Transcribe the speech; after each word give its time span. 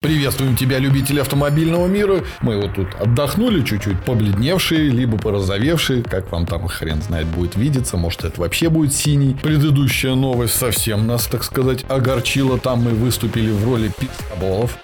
Приветствуем 0.00 0.54
тебя, 0.54 0.78
любители 0.78 1.18
автомобильного 1.18 1.88
мира. 1.88 2.22
Мы 2.40 2.62
вот 2.62 2.74
тут 2.76 2.94
отдохнули 3.00 3.64
чуть-чуть, 3.64 4.00
побледневшие, 4.04 4.90
либо 4.90 5.18
порозовевшие. 5.18 6.04
Как 6.04 6.30
вам 6.30 6.46
там 6.46 6.68
хрен 6.68 7.02
знает 7.02 7.26
будет 7.26 7.56
видеться. 7.56 7.96
Может, 7.96 8.22
это 8.22 8.40
вообще 8.40 8.68
будет 8.68 8.92
синий. 8.92 9.34
Предыдущая 9.42 10.14
новость 10.14 10.54
совсем 10.54 11.08
нас, 11.08 11.26
так 11.26 11.42
сказать, 11.42 11.84
огорчила. 11.88 12.60
Там 12.60 12.84
мы 12.84 12.92
выступили 12.92 13.50
в 13.50 13.64
роли 13.64 13.90
пи***болов. 13.98 14.78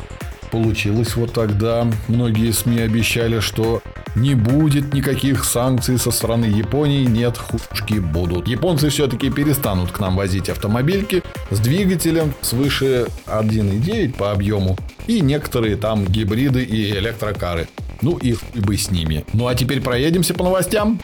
Получилось 0.55 1.17
вот 1.17 1.33
тогда. 1.33 1.85
Многие 2.07 2.53
СМИ 2.53 2.79
обещали, 2.79 3.41
что 3.41 3.83
не 4.15 4.37
будет 4.37 4.95
никаких 4.95 5.45
санкций 5.45 5.99
со 5.99 6.13
стороны 6.13 6.45
Японии, 6.45 7.05
нет, 7.07 7.37
хушки 7.37 7.95
будут. 7.95 8.47
Японцы 8.47 8.89
все-таки 8.89 9.31
перестанут 9.31 9.91
к 9.91 9.99
нам 9.99 10.15
возить 10.15 10.49
автомобильки 10.49 11.25
с 11.51 11.59
двигателем 11.59 12.33
свыше 12.41 13.09
1,9 13.27 14.15
по 14.17 14.31
объему 14.31 14.79
и 15.09 15.21
некоторые 15.23 15.75
там 15.75 16.05
гибриды 16.05 16.63
и 16.63 16.93
электрокары. 16.93 17.67
Ну 18.01 18.17
и 18.19 18.37
бы 18.55 18.77
с 18.77 18.93
ними. 18.93 19.25
Ну 19.33 19.49
а 19.49 19.57
теперь 19.57 19.81
проедемся 19.81 20.35
по 20.35 20.45
новостям. 20.45 21.01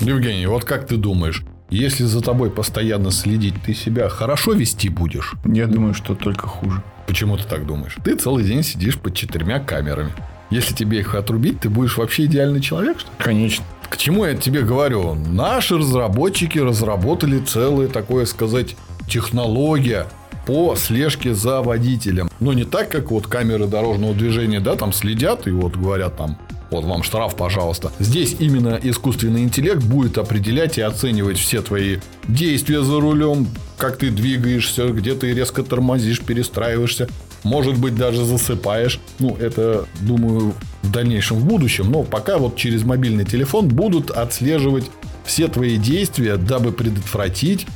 Евгений, 0.00 0.46
вот 0.46 0.66
как 0.66 0.86
ты 0.86 0.96
думаешь, 0.96 1.42
если 1.70 2.04
за 2.04 2.20
тобой 2.20 2.50
постоянно 2.50 3.10
следить, 3.10 3.54
ты 3.64 3.74
себя 3.74 4.08
хорошо 4.08 4.52
вести 4.52 4.88
будешь? 4.88 5.34
Я 5.44 5.66
думаю, 5.66 5.94
что 5.94 6.14
только 6.14 6.46
хуже. 6.46 6.82
Почему 7.06 7.36
ты 7.36 7.44
так 7.44 7.66
думаешь? 7.66 7.96
Ты 8.04 8.16
целый 8.16 8.44
день 8.44 8.62
сидишь 8.62 8.98
под 8.98 9.14
четырьмя 9.14 9.60
камерами. 9.60 10.12
Если 10.50 10.74
тебе 10.74 10.98
их 10.98 11.14
отрубить, 11.14 11.60
ты 11.60 11.70
будешь 11.70 11.96
вообще 11.96 12.24
идеальный 12.24 12.60
человек, 12.60 12.98
что 12.98 13.08
ли? 13.10 13.16
Конечно. 13.18 13.64
К 13.88 13.96
чему 13.96 14.24
я 14.24 14.34
тебе 14.34 14.62
говорю? 14.62 15.14
Наши 15.14 15.78
разработчики 15.78 16.58
разработали 16.58 17.38
целое 17.38 17.88
такое 17.88 18.26
сказать 18.26 18.76
технология 19.08 20.06
по 20.46 20.74
слежке 20.76 21.34
за 21.34 21.62
водителем. 21.62 22.30
Но 22.40 22.52
не 22.52 22.64
так, 22.64 22.88
как 22.88 23.10
вот 23.10 23.26
камеры 23.26 23.66
дорожного 23.66 24.14
движения, 24.14 24.60
да, 24.60 24.74
там 24.76 24.92
следят 24.92 25.46
и 25.46 25.50
вот 25.50 25.76
говорят 25.76 26.16
там, 26.16 26.38
вот 26.70 26.84
вам 26.84 27.02
штраф, 27.02 27.34
пожалуйста. 27.36 27.92
Здесь 27.98 28.36
именно 28.38 28.78
искусственный 28.82 29.42
интеллект 29.42 29.82
будет 29.82 30.18
определять 30.18 30.78
и 30.78 30.82
оценивать 30.82 31.38
все 31.38 31.62
твои 31.62 31.98
действия 32.28 32.82
за 32.82 33.00
рулем, 33.00 33.48
как 33.76 33.96
ты 33.96 34.10
двигаешься, 34.10 34.88
где 34.88 35.14
ты 35.14 35.34
резко 35.34 35.62
тормозишь, 35.62 36.20
перестраиваешься. 36.20 37.08
Может 37.42 37.78
быть, 37.78 37.96
даже 37.96 38.24
засыпаешь. 38.24 39.00
Ну, 39.18 39.36
это, 39.36 39.86
думаю, 40.00 40.54
в 40.82 40.90
дальнейшем 40.90 41.38
в 41.38 41.44
будущем. 41.44 41.90
Но 41.90 42.02
пока 42.02 42.38
вот 42.38 42.56
через 42.56 42.84
мобильный 42.84 43.24
телефон 43.24 43.68
будут 43.68 44.10
отслеживать 44.10 44.90
все 45.24 45.48
твои 45.48 45.76
действия, 45.76 46.36
дабы 46.36 46.72
предотвратить 46.72 47.66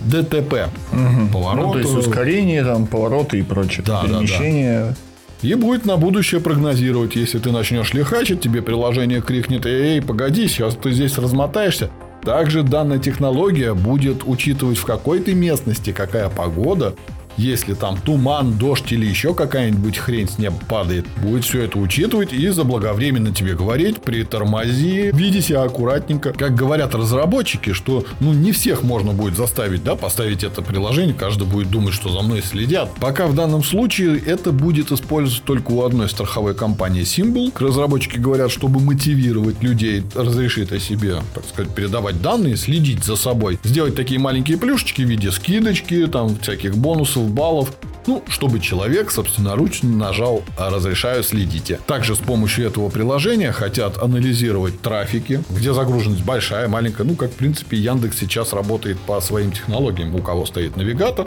ДТП. 0.00 0.68
Угу. 0.92 1.32
Поворот. 1.32 1.66
Ну, 1.66 1.72
то 1.72 1.78
есть 1.78 1.94
ускорение, 1.94 2.64
там, 2.64 2.86
повороты 2.86 3.38
и 3.38 3.42
прочее. 3.42 3.84
Да, 3.86 4.02
перемещение. 4.02 4.80
Да, 4.80 4.88
да. 4.88 4.96
И 5.42 5.54
будет 5.54 5.84
на 5.84 5.96
будущее 5.96 6.40
прогнозировать. 6.40 7.16
Если 7.16 7.38
ты 7.38 7.52
начнешь 7.52 7.92
лихачить, 7.92 8.40
тебе 8.40 8.62
приложение 8.62 9.20
крикнет 9.20 9.66
«Эй, 9.66 10.00
погоди, 10.00 10.48
сейчас 10.48 10.76
ты 10.76 10.92
здесь 10.92 11.18
размотаешься». 11.18 11.90
Также 12.22 12.64
данная 12.64 12.98
технология 12.98 13.72
будет 13.74 14.22
учитывать 14.24 14.78
в 14.78 14.84
какой 14.84 15.20
то 15.20 15.32
местности, 15.32 15.92
какая 15.92 16.28
погода, 16.28 16.94
если 17.36 17.74
там 17.74 17.96
туман, 17.98 18.54
дождь 18.58 18.92
или 18.92 19.06
еще 19.06 19.34
какая-нибудь 19.34 19.98
хрень 19.98 20.28
с 20.28 20.38
неба 20.38 20.56
падает, 20.68 21.06
будет 21.22 21.44
все 21.44 21.62
это 21.62 21.78
учитывать 21.78 22.32
и 22.32 22.48
заблаговременно 22.48 23.32
тебе 23.32 23.54
говорить, 23.54 24.00
притормози, 24.00 25.10
веди 25.12 25.40
себя 25.40 25.62
аккуратненько. 25.62 26.32
Как 26.32 26.54
говорят 26.54 26.94
разработчики, 26.94 27.72
что 27.72 28.04
ну 28.20 28.32
не 28.32 28.52
всех 28.52 28.82
можно 28.82 29.12
будет 29.12 29.36
заставить, 29.36 29.84
да, 29.84 29.94
поставить 29.94 30.44
это 30.44 30.62
приложение, 30.62 31.14
каждый 31.14 31.46
будет 31.46 31.70
думать, 31.70 31.94
что 31.94 32.08
за 32.10 32.20
мной 32.22 32.42
следят. 32.42 32.90
Пока 33.00 33.26
в 33.26 33.34
данном 33.34 33.62
случае 33.62 34.18
это 34.18 34.52
будет 34.52 34.92
использоваться 34.92 35.42
только 35.44 35.72
у 35.72 35.84
одной 35.84 36.08
страховой 36.08 36.54
компании 36.54 37.02
Symbol. 37.02 37.52
Разработчики 37.58 38.18
говорят, 38.18 38.50
чтобы 38.50 38.80
мотивировать 38.80 39.62
людей 39.62 40.02
разрешить 40.14 40.72
о 40.72 40.80
себе, 40.80 41.16
так 41.34 41.44
сказать, 41.46 41.74
передавать 41.74 42.20
данные, 42.22 42.56
следить 42.56 43.04
за 43.04 43.16
собой, 43.16 43.58
сделать 43.64 43.94
такие 43.94 44.20
маленькие 44.20 44.58
плюшечки 44.58 45.02
в 45.02 45.08
виде 45.08 45.30
скидочки, 45.30 46.06
там 46.06 46.38
всяких 46.38 46.76
бонусов, 46.76 47.25
баллов. 47.26 47.72
Ну, 48.06 48.22
чтобы 48.28 48.60
человек 48.60 49.10
собственноручно 49.10 49.88
нажал 49.88 50.42
«Разрешаю, 50.56 51.24
следите». 51.24 51.80
Также 51.86 52.14
с 52.14 52.18
помощью 52.18 52.66
этого 52.66 52.88
приложения 52.88 53.50
хотят 53.50 53.98
анализировать 53.98 54.80
трафики, 54.80 55.42
где 55.50 55.72
загруженность 55.72 56.24
большая, 56.24 56.68
маленькая. 56.68 57.04
Ну, 57.04 57.16
как, 57.16 57.32
в 57.32 57.34
принципе, 57.34 57.76
Яндекс 57.76 58.18
сейчас 58.18 58.52
работает 58.52 58.98
по 59.00 59.20
своим 59.20 59.50
технологиям. 59.50 60.14
У 60.14 60.22
кого 60.22 60.46
стоит 60.46 60.76
навигатор, 60.76 61.26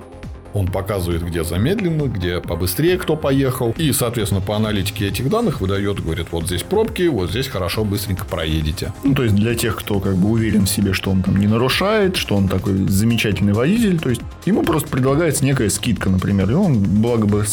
он 0.53 0.67
показывает, 0.67 1.23
где 1.23 1.43
замедленно, 1.43 2.03
где 2.03 2.39
побыстрее 2.39 2.97
кто 2.97 3.15
поехал. 3.15 3.73
И, 3.77 3.91
соответственно, 3.91 4.41
по 4.41 4.55
аналитике 4.55 5.07
этих 5.07 5.29
данных 5.29 5.61
выдает, 5.61 6.03
говорит, 6.03 6.27
вот 6.31 6.45
здесь 6.45 6.63
пробки, 6.63 7.07
вот 7.07 7.29
здесь 7.29 7.47
хорошо, 7.47 7.83
быстренько 7.83 8.25
проедете. 8.25 8.93
Ну, 9.03 9.13
то 9.13 9.23
есть, 9.23 9.35
для 9.35 9.55
тех, 9.55 9.75
кто 9.75 9.99
как 9.99 10.15
бы 10.15 10.29
уверен 10.29 10.65
в 10.65 10.69
себе, 10.69 10.93
что 10.93 11.11
он 11.11 11.23
там 11.23 11.37
не 11.37 11.47
нарушает, 11.47 12.15
что 12.15 12.35
он 12.35 12.47
такой 12.47 12.87
замечательный 12.87 13.53
водитель, 13.53 13.99
то 13.99 14.09
есть, 14.09 14.21
ему 14.45 14.63
просто 14.63 14.89
предлагается 14.89 15.45
некая 15.45 15.69
скидка, 15.69 16.09
например, 16.09 16.49
и 16.51 16.53
он, 16.53 16.79
благо 16.79 17.25
бы, 17.25 17.45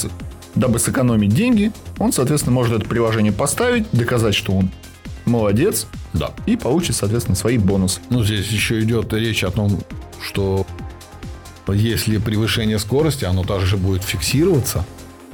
дабы 0.55 0.79
сэкономить 0.79 1.35
деньги, 1.35 1.73
он, 1.99 2.13
соответственно, 2.13 2.55
может 2.55 2.79
это 2.81 2.89
приложение 2.89 3.33
поставить, 3.33 3.87
доказать, 3.93 4.35
что 4.35 4.53
он 4.53 4.71
молодец, 5.27 5.87
да. 6.13 6.31
и 6.47 6.57
получит, 6.57 6.97
соответственно, 6.97 7.37
свои 7.37 7.59
бонусы. 7.59 8.01
Ну, 8.11 8.25
здесь 8.25 8.47
еще 8.49 8.81
идет 8.81 9.13
речь 9.13 9.45
о 9.45 9.51
том, 9.51 9.81
что 10.23 10.67
если 11.73 12.19
превышение 12.19 12.79
скорости, 12.79 13.25
оно 13.25 13.45
также 13.45 13.77
будет 13.77 14.03
фиксироваться. 14.03 14.85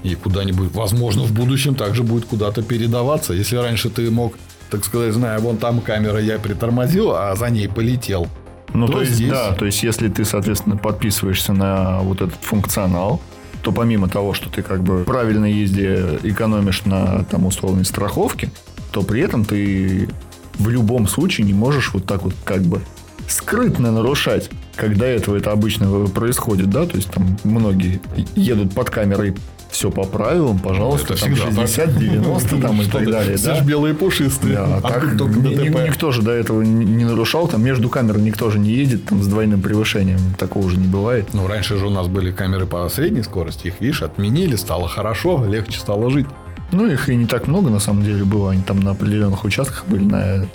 И 0.03 0.15
куда-нибудь, 0.15 0.73
возможно, 0.75 1.23
в 1.23 1.33
будущем 1.33 1.75
также 1.75 2.03
будет 2.03 2.25
куда-то 2.25 2.63
передаваться. 2.63 3.35
Если 3.35 3.57
раньше 3.57 3.89
ты 3.89 4.11
мог, 4.11 4.35
так 4.71 4.85
сказать, 4.85 5.15
зная, 5.15 5.39
вон 5.39 5.59
там 5.59 5.81
камера, 5.81 6.21
я 6.21 6.39
притормозил, 6.39 7.13
а 7.13 7.35
за 7.37 7.51
ней 7.51 7.69
полетел. 7.69 8.27
Ну, 8.75 8.87
то, 8.87 8.95
то 8.95 9.01
есть, 9.01 9.13
здесь... 9.13 9.31
да, 9.31 9.53
то 9.53 9.67
есть, 9.67 9.83
если 9.83 10.09
ты, 10.09 10.25
соответственно, 10.25 10.77
подписываешься 10.77 11.53
на 11.53 12.01
вот 12.01 12.23
этот 12.23 12.43
функционал, 12.43 13.21
то 13.63 13.71
помимо 13.71 14.09
того, 14.09 14.35
что 14.35 14.51
ты 14.51 14.63
как 14.63 14.83
бы 14.83 15.05
правильно 15.05 15.45
езде 15.45 16.19
экономишь 16.23 16.85
на 16.85 17.25
там 17.25 17.47
условной 17.47 17.85
страховке, 17.85 18.51
то 18.91 19.03
при 19.03 19.21
этом 19.21 19.45
ты 19.45 20.09
в 20.55 20.69
любом 20.69 21.07
случае 21.07 21.47
не 21.47 21.55
можешь 21.55 21.93
вот 21.95 22.05
так 22.05 22.23
вот 22.23 22.35
как 22.45 22.63
бы 22.63 22.81
скрытно 23.29 23.91
нарушать 23.91 24.51
когда 24.77 25.07
этого 25.07 25.37
это 25.37 25.53
обычно 25.53 26.07
происходит, 26.07 26.71
да, 26.71 26.87
то 26.87 26.97
есть 26.97 27.11
там 27.11 27.37
многие 27.45 28.01
едут 28.35 28.75
под 28.75 28.91
камерой 28.91 29.35
все 29.71 29.91
по 29.91 30.05
правилам, 30.05 30.59
пожалуйста, 30.59 31.15
это 31.15 31.25
там 31.25 31.35
60, 31.35 31.99
90 31.99 32.57
там 32.61 32.83
и 32.83 32.85
так 32.85 33.11
далее. 33.11 33.37
Все 33.39 33.55
же 33.55 33.65
белые 33.65 33.95
пушистые. 33.95 34.55
Да, 34.55 34.77
а 34.77 34.81
так 34.83 35.15
никто 35.15 36.11
же 36.11 36.21
до 36.21 36.31
этого 36.31 36.63
не 36.63 37.05
нарушал, 37.05 37.49
там 37.49 37.63
между 37.63 37.89
камер 37.89 38.19
никто 38.19 38.51
же 38.51 38.59
не 38.59 38.71
едет 38.71 39.07
там 39.07 39.23
с 39.23 39.27
двойным 39.27 39.63
превышением, 39.63 40.19
такого 40.39 40.71
же 40.71 40.77
не 40.77 40.89
бывает. 40.89 41.33
Ну, 41.33 41.47
раньше 41.47 41.79
же 41.79 41.87
у 41.87 41.91
нас 41.91 42.07
были 42.07 42.33
камеры 42.33 42.67
по 42.67 42.87
средней 42.91 43.23
скорости, 43.23 43.69
их, 43.69 43.81
видишь, 43.81 44.03
отменили, 44.03 44.57
стало 44.57 44.89
хорошо, 44.89 45.45
легче 45.47 45.79
стало 45.79 46.11
жить. 46.11 46.27
Ну, 46.71 46.87
их 46.87 47.09
и 47.09 47.17
не 47.17 47.27
так 47.27 47.49
много, 47.49 47.71
на 47.71 47.81
самом 47.81 48.03
деле, 48.03 48.25
было. 48.25 48.53
Они 48.53 48.63
там 48.63 48.81
на 48.81 48.93
определенных 48.93 49.45
участках 49.45 49.85
были, 49.87 50.05
на 50.05 50.47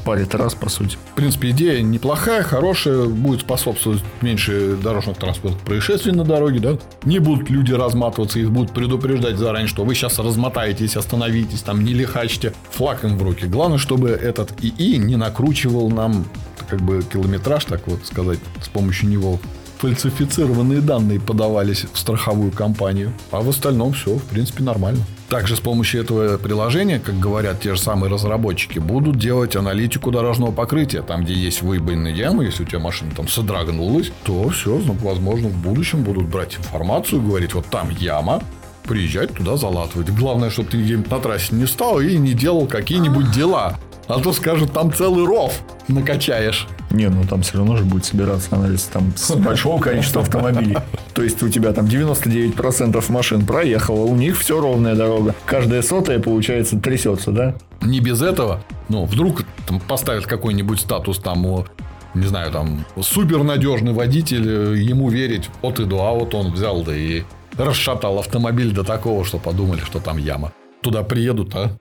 паре 0.00 0.26
раз, 0.32 0.54
по 0.54 0.68
сути. 0.68 0.96
В 1.12 1.14
принципе, 1.14 1.50
идея 1.50 1.82
неплохая, 1.82 2.42
хорошая, 2.42 3.06
будет 3.06 3.40
способствовать 3.40 4.02
меньше 4.20 4.76
дорожных 4.82 5.18
транспортных 5.18 5.62
происшествий 5.62 6.12
на 6.12 6.24
дороге, 6.24 6.60
да. 6.60 6.78
Не 7.04 7.18
будут 7.18 7.50
люди 7.50 7.72
разматываться, 7.72 8.38
их 8.38 8.50
будут 8.50 8.72
предупреждать 8.72 9.36
заранее, 9.36 9.68
что 9.68 9.84
вы 9.84 9.94
сейчас 9.94 10.18
размотаетесь, 10.18 10.96
остановитесь, 10.96 11.62
там 11.62 11.84
не 11.84 11.92
лихачьте, 11.92 12.52
флаг 12.70 13.04
им 13.04 13.18
в 13.18 13.22
руки. 13.22 13.46
Главное, 13.46 13.78
чтобы 13.78 14.10
этот 14.10 14.52
ИИ 14.62 14.96
не 14.96 15.16
накручивал 15.16 15.90
нам 15.90 16.24
как 16.68 16.80
бы 16.80 17.02
километраж, 17.02 17.64
так 17.64 17.86
вот 17.86 18.06
сказать, 18.06 18.38
с 18.62 18.68
помощью 18.68 19.08
него 19.08 19.40
фальсифицированные 19.80 20.80
данные 20.80 21.20
подавались 21.20 21.86
в 21.92 21.98
страховую 21.98 22.52
компанию. 22.52 23.12
А 23.30 23.40
в 23.40 23.48
остальном 23.48 23.92
все, 23.94 24.16
в 24.16 24.24
принципе, 24.24 24.62
нормально. 24.62 25.04
Также 25.28 25.56
с 25.56 25.60
помощью 25.60 26.02
этого 26.02 26.38
приложения, 26.38 26.98
как 26.98 27.18
говорят 27.18 27.60
те 27.60 27.74
же 27.74 27.80
самые 27.80 28.10
разработчики, 28.10 28.78
будут 28.78 29.18
делать 29.18 29.56
аналитику 29.56 30.10
дорожного 30.10 30.52
покрытия. 30.52 31.02
Там, 31.02 31.24
где 31.24 31.34
есть 31.34 31.62
выбоинные 31.62 32.14
ямы, 32.14 32.44
если 32.44 32.64
у 32.64 32.66
тебя 32.66 32.80
машина 32.80 33.12
там 33.16 33.28
содрогнулась, 33.28 34.12
то 34.24 34.48
все, 34.50 34.76
возможно, 35.02 35.48
в 35.48 35.56
будущем 35.56 36.02
будут 36.02 36.24
брать 36.28 36.58
информацию, 36.58 37.22
говорить, 37.22 37.54
вот 37.54 37.66
там 37.66 37.90
яма, 37.90 38.42
приезжать 38.82 39.32
туда 39.32 39.56
залатывать. 39.56 40.10
Главное, 40.10 40.50
чтобы 40.50 40.70
ты 40.70 40.82
где-нибудь 40.82 41.10
на 41.10 41.20
трассе 41.20 41.54
не 41.54 41.66
стал 41.66 42.00
и 42.00 42.16
не 42.18 42.34
делал 42.34 42.66
какие-нибудь 42.66 43.30
дела. 43.30 43.78
А 44.08 44.20
то 44.20 44.32
скажут, 44.32 44.72
там 44.72 44.92
целый 44.92 45.24
ров 45.24 45.54
накачаешь. 45.86 46.66
Не, 46.90 47.08
ну 47.08 47.24
там 47.24 47.42
все 47.42 47.58
равно 47.58 47.76
же 47.76 47.84
будет 47.84 48.04
собираться 48.04 48.48
анализ 48.50 48.82
там 48.92 49.12
с 49.16 49.30
большого 49.36 49.80
количества 49.80 50.22
автомобилей. 50.22 50.76
То 51.14 51.22
есть 51.22 51.42
у 51.42 51.48
тебя 51.48 51.72
там 51.72 51.86
99% 51.86 53.12
машин 53.12 53.46
проехало, 53.46 54.04
у 54.04 54.16
них 54.16 54.38
все 54.38 54.60
ровная 54.60 54.94
дорога. 54.94 55.34
Каждая 55.46 55.82
сотая, 55.82 56.18
получается, 56.18 56.78
трясется, 56.78 57.30
да? 57.30 57.54
Не 57.80 58.00
без 58.00 58.22
этого. 58.22 58.62
Ну, 58.88 59.04
вдруг 59.04 59.44
там 59.66 59.80
поставят 59.80 60.26
какой-нибудь 60.26 60.80
статус 60.80 61.18
там 61.18 61.46
у 61.46 61.66
не 62.12 62.26
знаю, 62.26 62.50
там, 62.50 62.84
супернадежный 63.00 63.92
водитель, 63.92 64.76
ему 64.76 65.10
верить 65.10 65.48
от 65.62 65.78
и 65.78 65.84
до, 65.84 66.04
а 66.06 66.12
вот 66.12 66.34
он 66.34 66.52
взял, 66.52 66.82
да 66.82 66.92
и 66.92 67.22
расшатал 67.56 68.18
автомобиль 68.18 68.72
до 68.72 68.84
такого, 68.84 69.24
что 69.24 69.38
подумали, 69.38 69.80
что 69.80 70.00
там 70.00 70.16
яма. 70.16 70.52
Туда 70.82 71.02
приедут, 71.02 71.54
а 71.54 71.76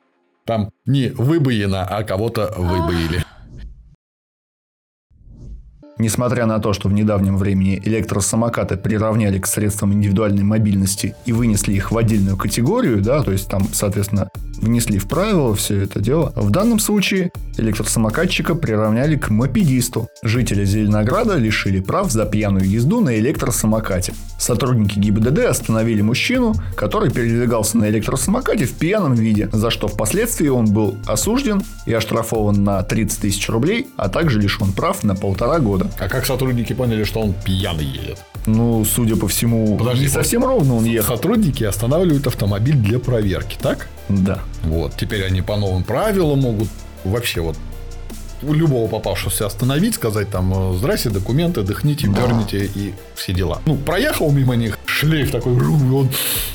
там 0.45 0.71
не 0.85 1.09
выбоина, 1.09 1.83
а 1.83 2.03
кого-то 2.03 2.53
выбоили. 2.57 3.23
Несмотря 6.00 6.46
на 6.46 6.60
то, 6.60 6.72
что 6.72 6.88
в 6.88 6.94
недавнем 6.94 7.36
времени 7.36 7.81
электросамокаты 7.84 8.78
приравняли 8.78 9.38
к 9.38 9.46
средствам 9.46 9.94
индивидуальной 9.94 10.44
мобильности 10.44 11.13
и 11.25 11.34
вынесли 11.34 11.74
их 11.74 11.92
в 11.92 11.98
отдельную 11.98 12.38
категорию, 12.38 13.01
да, 13.01 13.22
то 13.22 13.34
есть 13.34 13.50
там, 13.50 13.68
соответственно, 13.74 14.30
внесли 14.62 14.98
в 14.98 15.10
правила 15.10 15.54
все 15.56 15.81
это 15.81 16.00
дело, 16.00 16.31
в 16.38 16.51
данном 16.51 16.80
случае 16.80 17.31
электросамокатчика 17.57 18.56
приравняли 18.56 19.18
к 19.18 19.30
мопедисту. 19.30 20.07
Жители 20.24 20.63
Зеленограда 20.63 21.36
лишили 21.36 21.81
прав 21.81 22.10
за 22.12 22.25
пьяную 22.25 22.68
езду 22.68 23.02
на 23.02 23.18
электросамокате. 23.18 24.13
Сотрудники 24.38 24.98
ГИБДД 24.98 25.40
остановили 25.40 26.02
мужчину, 26.02 26.56
который 26.75 27.12
передвигался 27.12 27.78
на 27.78 27.90
электросамокате 27.90 28.66
в 28.66 28.74
пьяном 28.74 29.16
виде, 29.16 29.50
за 29.52 29.69
что 29.69 29.90
впоследствии 29.90 30.48
он 30.48 30.72
был 30.72 30.98
осужден 31.06 31.62
и 31.86 31.94
оштрафован 31.94 32.63
на 32.63 32.81
30 32.84 33.19
тысяч 33.19 33.50
рублей, 33.50 33.88
а 33.98 34.07
также 34.07 34.40
лишен 34.40 34.72
прав 34.72 35.04
на 35.04 35.16
полтора 35.16 35.60
года. 35.60 35.88
А 35.97 36.07
как 36.07 36.25
сотрудники 36.25 36.74
поняли, 36.74 37.03
что 37.03 37.21
он 37.21 37.33
пьяный 37.33 37.86
едет? 37.86 38.19
Ну, 38.45 38.86
судя 38.86 39.15
по 39.15 39.27
всему, 39.27 39.77
Подожди, 39.77 40.03
не 40.03 40.09
совсем 40.09 40.44
ровно 40.44 40.75
он 40.75 40.86
ехал. 40.86 41.15
Сотрудники 41.15 41.63
останавливают 41.63 42.27
автомобиль 42.27 42.75
для 42.75 43.00
проверки, 43.00 43.57
так? 43.62 43.88
Да. 44.09 44.39
Вот. 44.63 44.95
Теперь 44.97 45.25
они 45.25 45.41
по 45.41 45.57
новым 45.57 45.83
правилам 45.83 46.39
могут 46.39 46.69
вообще 47.03 47.41
вот 47.41 47.56
любого 48.41 48.88
попавшегося 48.88 49.45
остановить, 49.45 49.95
сказать 49.95 50.30
там, 50.30 50.75
здрасте, 50.77 51.09
документы, 51.09 51.62
дыхните, 51.62 52.07
дерните 52.07 52.69
и 52.74 52.94
все 53.15 53.33
дела. 53.33 53.62
Ну, 53.65 53.75
проехал 53.75 54.31
мимо 54.31 54.56
них, 54.56 54.77
шлейф 54.85 55.31
такой, 55.31 55.53
он, 55.53 56.09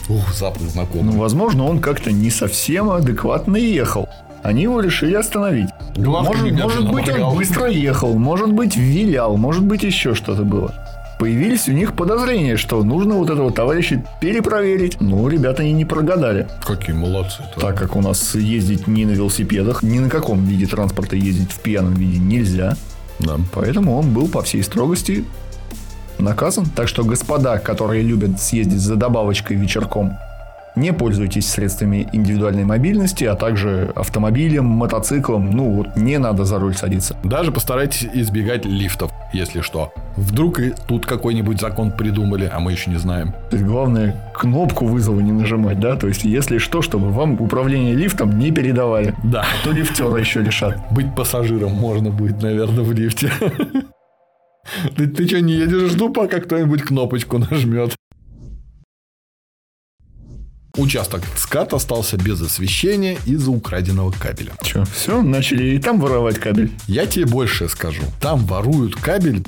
ух, 0.08 0.34
запах 0.34 0.62
знакомый. 0.62 1.14
Ну, 1.14 1.20
возможно, 1.20 1.64
он 1.64 1.80
как-то 1.80 2.10
не 2.12 2.30
совсем 2.30 2.90
адекватно 2.90 3.56
ехал. 3.56 4.08
Они 4.42 4.62
его 4.62 4.80
решили 4.80 5.14
остановить. 5.14 5.68
Главками 5.96 6.50
может, 6.50 6.80
может 6.80 6.92
быть, 6.92 7.08
он 7.08 7.36
быстро 7.36 7.66
ехал, 7.68 8.14
может 8.14 8.52
быть, 8.52 8.76
вилял, 8.76 9.36
может 9.36 9.64
быть, 9.64 9.82
еще 9.84 10.14
что-то 10.14 10.42
было. 10.42 10.74
Появились 11.18 11.68
у 11.68 11.72
них 11.72 11.94
подозрения, 11.94 12.56
что 12.56 12.82
нужно 12.82 13.14
вот 13.14 13.30
этого 13.30 13.52
товарища 13.52 14.04
перепроверить. 14.20 15.00
Ну, 15.00 15.28
ребята 15.28 15.62
они 15.62 15.72
не 15.72 15.84
прогадали. 15.84 16.48
Какие 16.66 16.94
молодцы. 16.96 17.44
Так 17.56 17.78
как 17.78 17.94
у 17.94 18.00
нас 18.00 18.34
ездить 18.34 18.88
ни 18.88 19.04
на 19.04 19.12
велосипедах, 19.12 19.84
ни 19.84 20.00
на 20.00 20.10
каком 20.10 20.44
виде 20.44 20.66
транспорта 20.66 21.14
ездить 21.14 21.52
в 21.52 21.60
пьяном 21.60 21.94
виде 21.94 22.18
нельзя. 22.18 22.76
Да. 23.20 23.36
Поэтому 23.52 23.96
он 23.96 24.12
был 24.12 24.26
по 24.26 24.42
всей 24.42 24.64
строгости 24.64 25.24
наказан. 26.18 26.66
Так 26.66 26.88
что 26.88 27.04
господа, 27.04 27.58
которые 27.58 28.02
любят 28.02 28.40
съездить 28.40 28.80
за 28.80 28.96
добавочкой 28.96 29.56
вечерком, 29.56 30.18
не 30.76 30.92
пользуйтесь 30.92 31.48
средствами 31.48 32.08
индивидуальной 32.12 32.64
мобильности, 32.64 33.24
а 33.24 33.34
также 33.34 33.92
автомобилем, 33.94 34.64
мотоциклом. 34.64 35.50
Ну 35.50 35.70
вот 35.70 35.96
не 35.96 36.18
надо 36.18 36.44
за 36.44 36.58
руль 36.58 36.74
садиться. 36.74 37.16
Даже 37.22 37.52
постарайтесь 37.52 38.08
избегать 38.12 38.64
лифтов, 38.64 39.10
если 39.32 39.60
что. 39.60 39.92
Вдруг 40.16 40.60
и 40.60 40.74
тут 40.86 41.06
какой-нибудь 41.06 41.60
закон 41.60 41.92
придумали, 41.92 42.50
а 42.52 42.60
мы 42.60 42.72
еще 42.72 42.90
не 42.90 42.96
знаем. 42.96 43.32
То 43.50 43.56
есть 43.56 43.64
главное 43.64 44.32
кнопку 44.34 44.86
вызова 44.86 45.20
не 45.20 45.32
нажимать, 45.32 45.80
да? 45.80 45.96
То 45.96 46.08
есть 46.08 46.24
если 46.24 46.58
что, 46.58 46.82
чтобы 46.82 47.10
вам 47.10 47.40
управление 47.40 47.94
лифтом 47.94 48.38
не 48.38 48.50
передавали. 48.50 49.14
Да. 49.22 49.42
А 49.42 49.64
то 49.64 49.72
лифтера 49.72 50.16
еще 50.16 50.40
лишат. 50.40 50.78
Быть 50.90 51.14
пассажиром 51.14 51.72
можно 51.72 52.10
будет, 52.10 52.42
наверное, 52.42 52.84
в 52.84 52.92
лифте. 52.92 53.30
Ты, 54.96 55.06
ты 55.06 55.26
что, 55.26 55.40
не 55.40 55.54
едешь? 55.54 55.92
Жду, 55.92 56.10
пока 56.10 56.40
кто-нибудь 56.40 56.82
кнопочку 56.82 57.38
нажмет. 57.38 57.96
Участок 60.76 61.22
СКАТ 61.36 61.72
остался 61.74 62.16
без 62.16 62.42
освещения 62.42 63.16
из-за 63.26 63.52
украденного 63.52 64.10
кабеля. 64.10 64.52
Че, 64.62 64.84
все, 64.92 65.22
начали 65.22 65.74
и 65.74 65.78
там 65.78 66.00
воровать 66.00 66.38
кабель. 66.38 66.72
Я 66.88 67.06
тебе 67.06 67.26
больше 67.26 67.68
скажу. 67.68 68.02
Там 68.20 68.44
воруют 68.44 68.96
кабель 68.96 69.44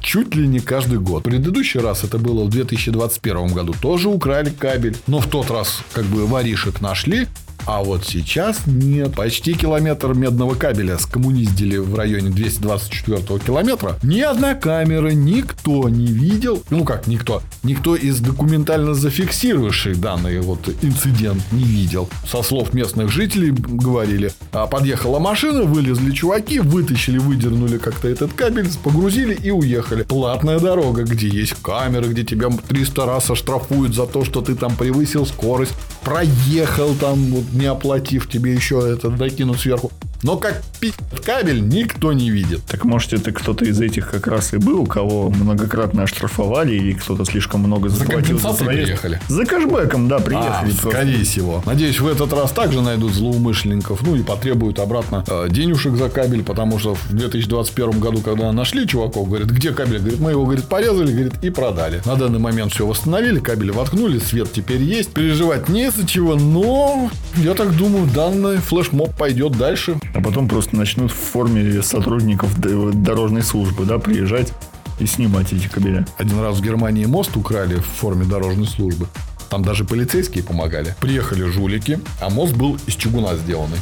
чуть 0.00 0.34
ли 0.34 0.46
не 0.46 0.60
каждый 0.60 0.98
год. 0.98 1.22
В 1.22 1.24
предыдущий 1.24 1.80
раз 1.80 2.02
это 2.02 2.18
было 2.18 2.44
в 2.44 2.48
2021 2.48 3.48
году. 3.48 3.74
Тоже 3.80 4.08
украли 4.08 4.50
кабель. 4.50 4.96
Но 5.06 5.20
в 5.20 5.26
тот 5.26 5.50
раз 5.50 5.82
как 5.92 6.04
бы 6.06 6.26
воришек 6.26 6.80
нашли, 6.80 7.28
а 7.66 7.82
вот 7.82 8.04
сейчас 8.04 8.60
нет. 8.66 9.14
Почти 9.14 9.52
километр 9.54 10.14
медного 10.14 10.54
кабеля 10.54 10.98
скоммуниздили 10.98 11.78
в 11.78 11.96
районе 11.96 12.30
224 12.30 13.40
километра. 13.40 13.96
Ни 14.04 14.20
одна 14.20 14.54
камера, 14.54 15.08
никто 15.08 15.88
не 15.88 16.06
видел. 16.06 16.62
Ну 16.70 16.84
как 16.84 17.08
никто? 17.08 17.42
Никто 17.64 17.96
из 17.96 18.20
документально 18.20 18.94
зафиксировавших 18.94 20.00
данный 20.00 20.40
вот 20.40 20.68
инцидент 20.82 21.42
не 21.50 21.64
видел. 21.64 22.08
Со 22.30 22.42
слов 22.42 22.72
местных 22.72 23.10
жителей 23.10 23.50
говорили, 23.50 24.30
а 24.52 24.66
подъехала 24.68 25.18
машина, 25.18 25.62
вылезли 25.62 26.12
чуваки, 26.12 26.60
вытащили, 26.60 27.18
выдернули 27.18 27.78
как-то 27.78 28.06
этот 28.06 28.32
кабель, 28.32 28.68
погрузили 28.84 29.34
и 29.34 29.50
уехали. 29.50 30.04
Платная 30.04 30.60
дорога, 30.60 31.02
где 31.02 31.28
есть 31.28 31.54
камеры, 31.62 32.08
где 32.08 32.24
тебя 32.24 32.48
300 32.68 33.06
раз 33.06 33.28
оштрафуют 33.28 33.94
за 33.94 34.06
то, 34.06 34.24
что 34.24 34.40
ты 34.40 34.54
там 34.54 34.76
превысил 34.76 35.26
скорость, 35.26 35.72
проехал 36.04 36.94
там 36.94 37.16
вот 37.32 37.55
не 37.56 37.66
оплатив, 37.66 38.28
тебе 38.28 38.52
еще 38.54 38.92
это 38.92 39.10
докинут 39.10 39.60
сверху. 39.60 39.90
Но 40.22 40.36
как 40.36 40.62
пить 40.80 40.94
кабель 41.24 41.60
никто 41.66 42.12
не 42.12 42.30
видит. 42.30 42.62
Так 42.66 42.84
может 42.84 43.12
это 43.12 43.32
кто-то 43.32 43.64
из 43.64 43.80
этих 43.80 44.10
как 44.10 44.26
раз 44.26 44.52
и 44.54 44.56
был, 44.58 44.86
кого 44.86 45.30
многократно 45.30 46.04
оштрафовали 46.04 46.74
или 46.74 46.92
кто-то 46.92 47.24
слишком 47.24 47.60
много 47.60 47.88
За 47.88 47.96
заплатил 47.98 48.38
за 48.38 48.42
компенсацией 48.48 48.66
проезд. 48.66 48.84
приехали. 48.86 49.20
За 49.28 49.44
кэшбэком, 49.44 50.08
да, 50.08 50.16
А, 50.16 50.20
приехали. 50.20 50.70
просто. 50.70 50.90
скорее 50.90 51.24
всего. 51.24 51.62
Надеюсь, 51.66 52.00
в 52.00 52.06
этот 52.06 52.32
раз 52.32 52.50
также 52.52 52.80
найдут 52.80 53.12
злоумышленников, 53.14 54.02
ну 54.02 54.16
и 54.16 54.22
потребуют 54.22 54.78
обратно 54.78 55.24
э, 55.26 55.46
денежек 55.50 55.96
за 55.96 56.08
кабель, 56.08 56.42
потому 56.42 56.78
что 56.78 56.94
в 56.94 57.12
2021 57.12 58.00
году, 58.00 58.20
когда 58.20 58.50
нашли 58.52 58.86
чуваков, 58.86 59.28
говорит, 59.28 59.48
где 59.48 59.72
кабель? 59.72 59.98
Говорит, 59.98 60.20
мы 60.20 60.30
его, 60.32 60.44
говорит, 60.44 60.64
порезали, 60.66 61.12
говорит, 61.12 61.34
и 61.42 61.50
продали. 61.50 62.00
На 62.04 62.16
данный 62.16 62.38
момент 62.38 62.72
все 62.72 62.86
восстановили, 62.86 63.38
кабель 63.40 63.72
воткнули, 63.72 64.18
свет 64.18 64.52
теперь 64.52 64.82
есть. 64.82 65.10
Переживать 65.12 65.68
не 65.68 65.86
из-за 65.86 66.06
чего, 66.06 66.34
но 66.34 67.10
я 67.36 67.54
так 67.54 67.76
думаю, 67.76 68.06
данный 68.06 68.58
флешмоб 68.58 69.14
пойдет 69.16 69.52
дальше. 69.56 69.96
А 70.16 70.20
потом 70.22 70.48
просто 70.48 70.74
начнут 70.74 71.12
в 71.12 71.14
форме 71.14 71.82
сотрудников 71.82 72.58
дорожной 72.58 73.42
службы, 73.42 73.84
да, 73.84 73.98
приезжать 73.98 74.50
и 74.98 75.04
снимать 75.04 75.52
эти 75.52 75.68
кабеля. 75.68 76.06
Один 76.16 76.40
раз 76.40 76.56
в 76.56 76.62
Германии 76.62 77.04
мост 77.04 77.36
украли 77.36 77.74
в 77.74 77.84
форме 77.84 78.24
дорожной 78.24 78.66
службы. 78.66 79.08
Там 79.50 79.62
даже 79.62 79.84
полицейские 79.84 80.42
помогали. 80.42 80.94
Приехали 81.02 81.44
жулики, 81.44 82.00
а 82.22 82.30
мост 82.30 82.54
был 82.56 82.78
из 82.86 82.94
чугуна 82.94 83.36
сделанный. 83.36 83.76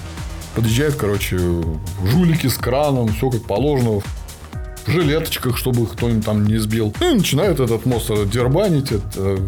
Подъезжают, 0.57 0.97
короче, 0.97 1.39
жулики 2.05 2.49
с 2.49 2.55
краном, 2.55 3.09
все 3.13 3.31
как 3.31 3.45
положено. 3.45 4.01
В 4.87 4.91
жилеточках, 4.91 5.57
чтобы 5.57 5.87
кто-нибудь 5.87 6.25
там 6.25 6.45
не 6.47 6.59
сбил. 6.59 6.93
И 7.01 7.15
начинают 7.15 7.61
этот 7.61 7.87
мост 7.87 8.11
дербанить, 8.29 8.91
это, 8.91 9.39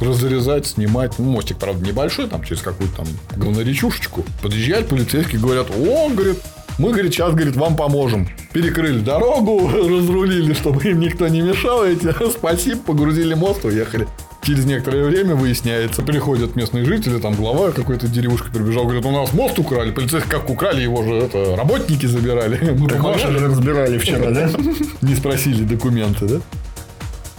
разрезать, 0.00 0.66
снимать. 0.66 1.18
Ну, 1.18 1.26
мостик, 1.26 1.58
правда, 1.58 1.86
небольшой, 1.86 2.28
там 2.28 2.42
через 2.44 2.62
какую-то 2.62 2.96
там 2.96 3.06
говноречушечку. 3.36 4.24
Подъезжают 4.42 4.88
полицейские, 4.88 5.40
говорят, 5.40 5.68
о, 5.70 6.08
говорит, 6.08 6.38
мы, 6.78 6.92
говорит, 6.92 7.12
сейчас, 7.12 7.34
говорит, 7.34 7.56
вам 7.56 7.76
поможем. 7.76 8.28
Перекрыли 8.52 9.00
дорогу, 9.00 9.68
разрулили, 9.72 10.54
чтобы 10.54 10.82
им 10.84 11.00
никто 11.00 11.28
не 11.28 11.42
мешал. 11.42 11.84
Эти, 11.84 12.14
спасибо, 12.30 12.80
погрузили 12.80 13.34
мост, 13.34 13.64
уехали. 13.64 14.08
Через 14.42 14.64
некоторое 14.64 15.04
время 15.04 15.34
выясняется, 15.34 16.00
приходят 16.00 16.56
местные 16.56 16.86
жители, 16.86 17.18
там 17.18 17.34
глава 17.34 17.72
какой-то 17.72 18.08
деревушки 18.08 18.48
прибежал, 18.50 18.84
говорит, 18.84 19.04
у 19.04 19.10
нас 19.10 19.34
мост 19.34 19.58
украли, 19.58 19.90
полицейские 19.90 20.32
как 20.32 20.48
украли, 20.48 20.80
его 20.80 21.02
же 21.02 21.10
это, 21.10 21.54
работники 21.54 22.06
забирали. 22.06 22.70
Мы 22.72 22.88
Так 22.88 23.02
ваши 23.02 23.28
разбирали 23.28 23.98
вчера, 23.98 24.30
да? 24.30 24.50
Не 25.02 25.14
спросили 25.14 25.64
документы, 25.64 26.26
да? 26.26 26.40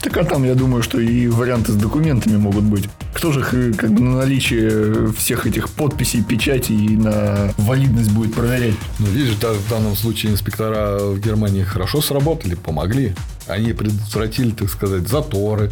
Так 0.02 0.18
а 0.18 0.24
там, 0.24 0.44
я 0.44 0.56
думаю, 0.56 0.82
что 0.82 1.00
и 1.00 1.28
варианты 1.28 1.74
с 1.74 1.76
документами 1.76 2.36
могут 2.36 2.64
быть. 2.64 2.90
Кто 3.14 3.32
же 3.32 3.42
их 3.42 3.54
э, 3.54 3.72
как 3.74 3.92
бы 3.92 4.02
на 4.02 4.18
наличие 4.18 5.12
всех 5.14 5.46
этих 5.46 5.70
подписей, 5.70 6.24
печатей 6.24 6.76
и 6.76 6.98
на 6.98 7.54
валидность 7.58 8.12
будет 8.12 8.34
проверять? 8.34 8.74
Ну, 8.98 9.06
видишь, 9.06 9.36
да, 9.36 9.54
в 9.54 9.70
данном 9.70 9.96
случае 9.96 10.32
инспектора 10.32 10.98
в 10.98 11.20
Германии 11.20 11.62
хорошо 11.62 12.02
сработали, 12.02 12.56
помогли. 12.56 13.14
Они 13.48 13.74
предотвратили, 13.74 14.50
так 14.50 14.70
сказать, 14.70 15.08
заторы, 15.08 15.72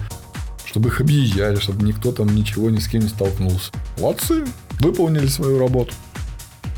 чтобы 0.63 0.89
их 0.89 1.01
объезжали, 1.01 1.55
чтобы 1.55 1.83
никто 1.83 2.11
там 2.11 2.27
ничего 2.35 2.69
ни 2.69 2.77
с 2.77 2.87
кем 2.87 3.01
не 3.01 3.09
столкнулся. 3.09 3.71
Молодцы, 3.97 4.45
выполнили 4.79 5.25
свою 5.25 5.57
работу. 5.57 5.95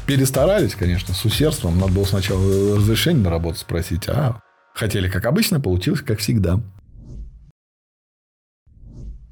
Перестарались, 0.05 0.75
конечно, 0.75 1.13
с 1.13 1.25
усердством. 1.25 1.77
Надо 1.77 1.91
было 1.91 2.05
сначала 2.05 2.77
разрешение 2.77 3.23
на 3.23 3.29
работу 3.29 3.59
спросить, 3.59 4.07
а 4.07 4.39
хотели 4.73 5.09
как 5.09 5.25
обычно, 5.25 5.59
получилось 5.59 6.01
как 6.01 6.19
всегда. 6.19 6.61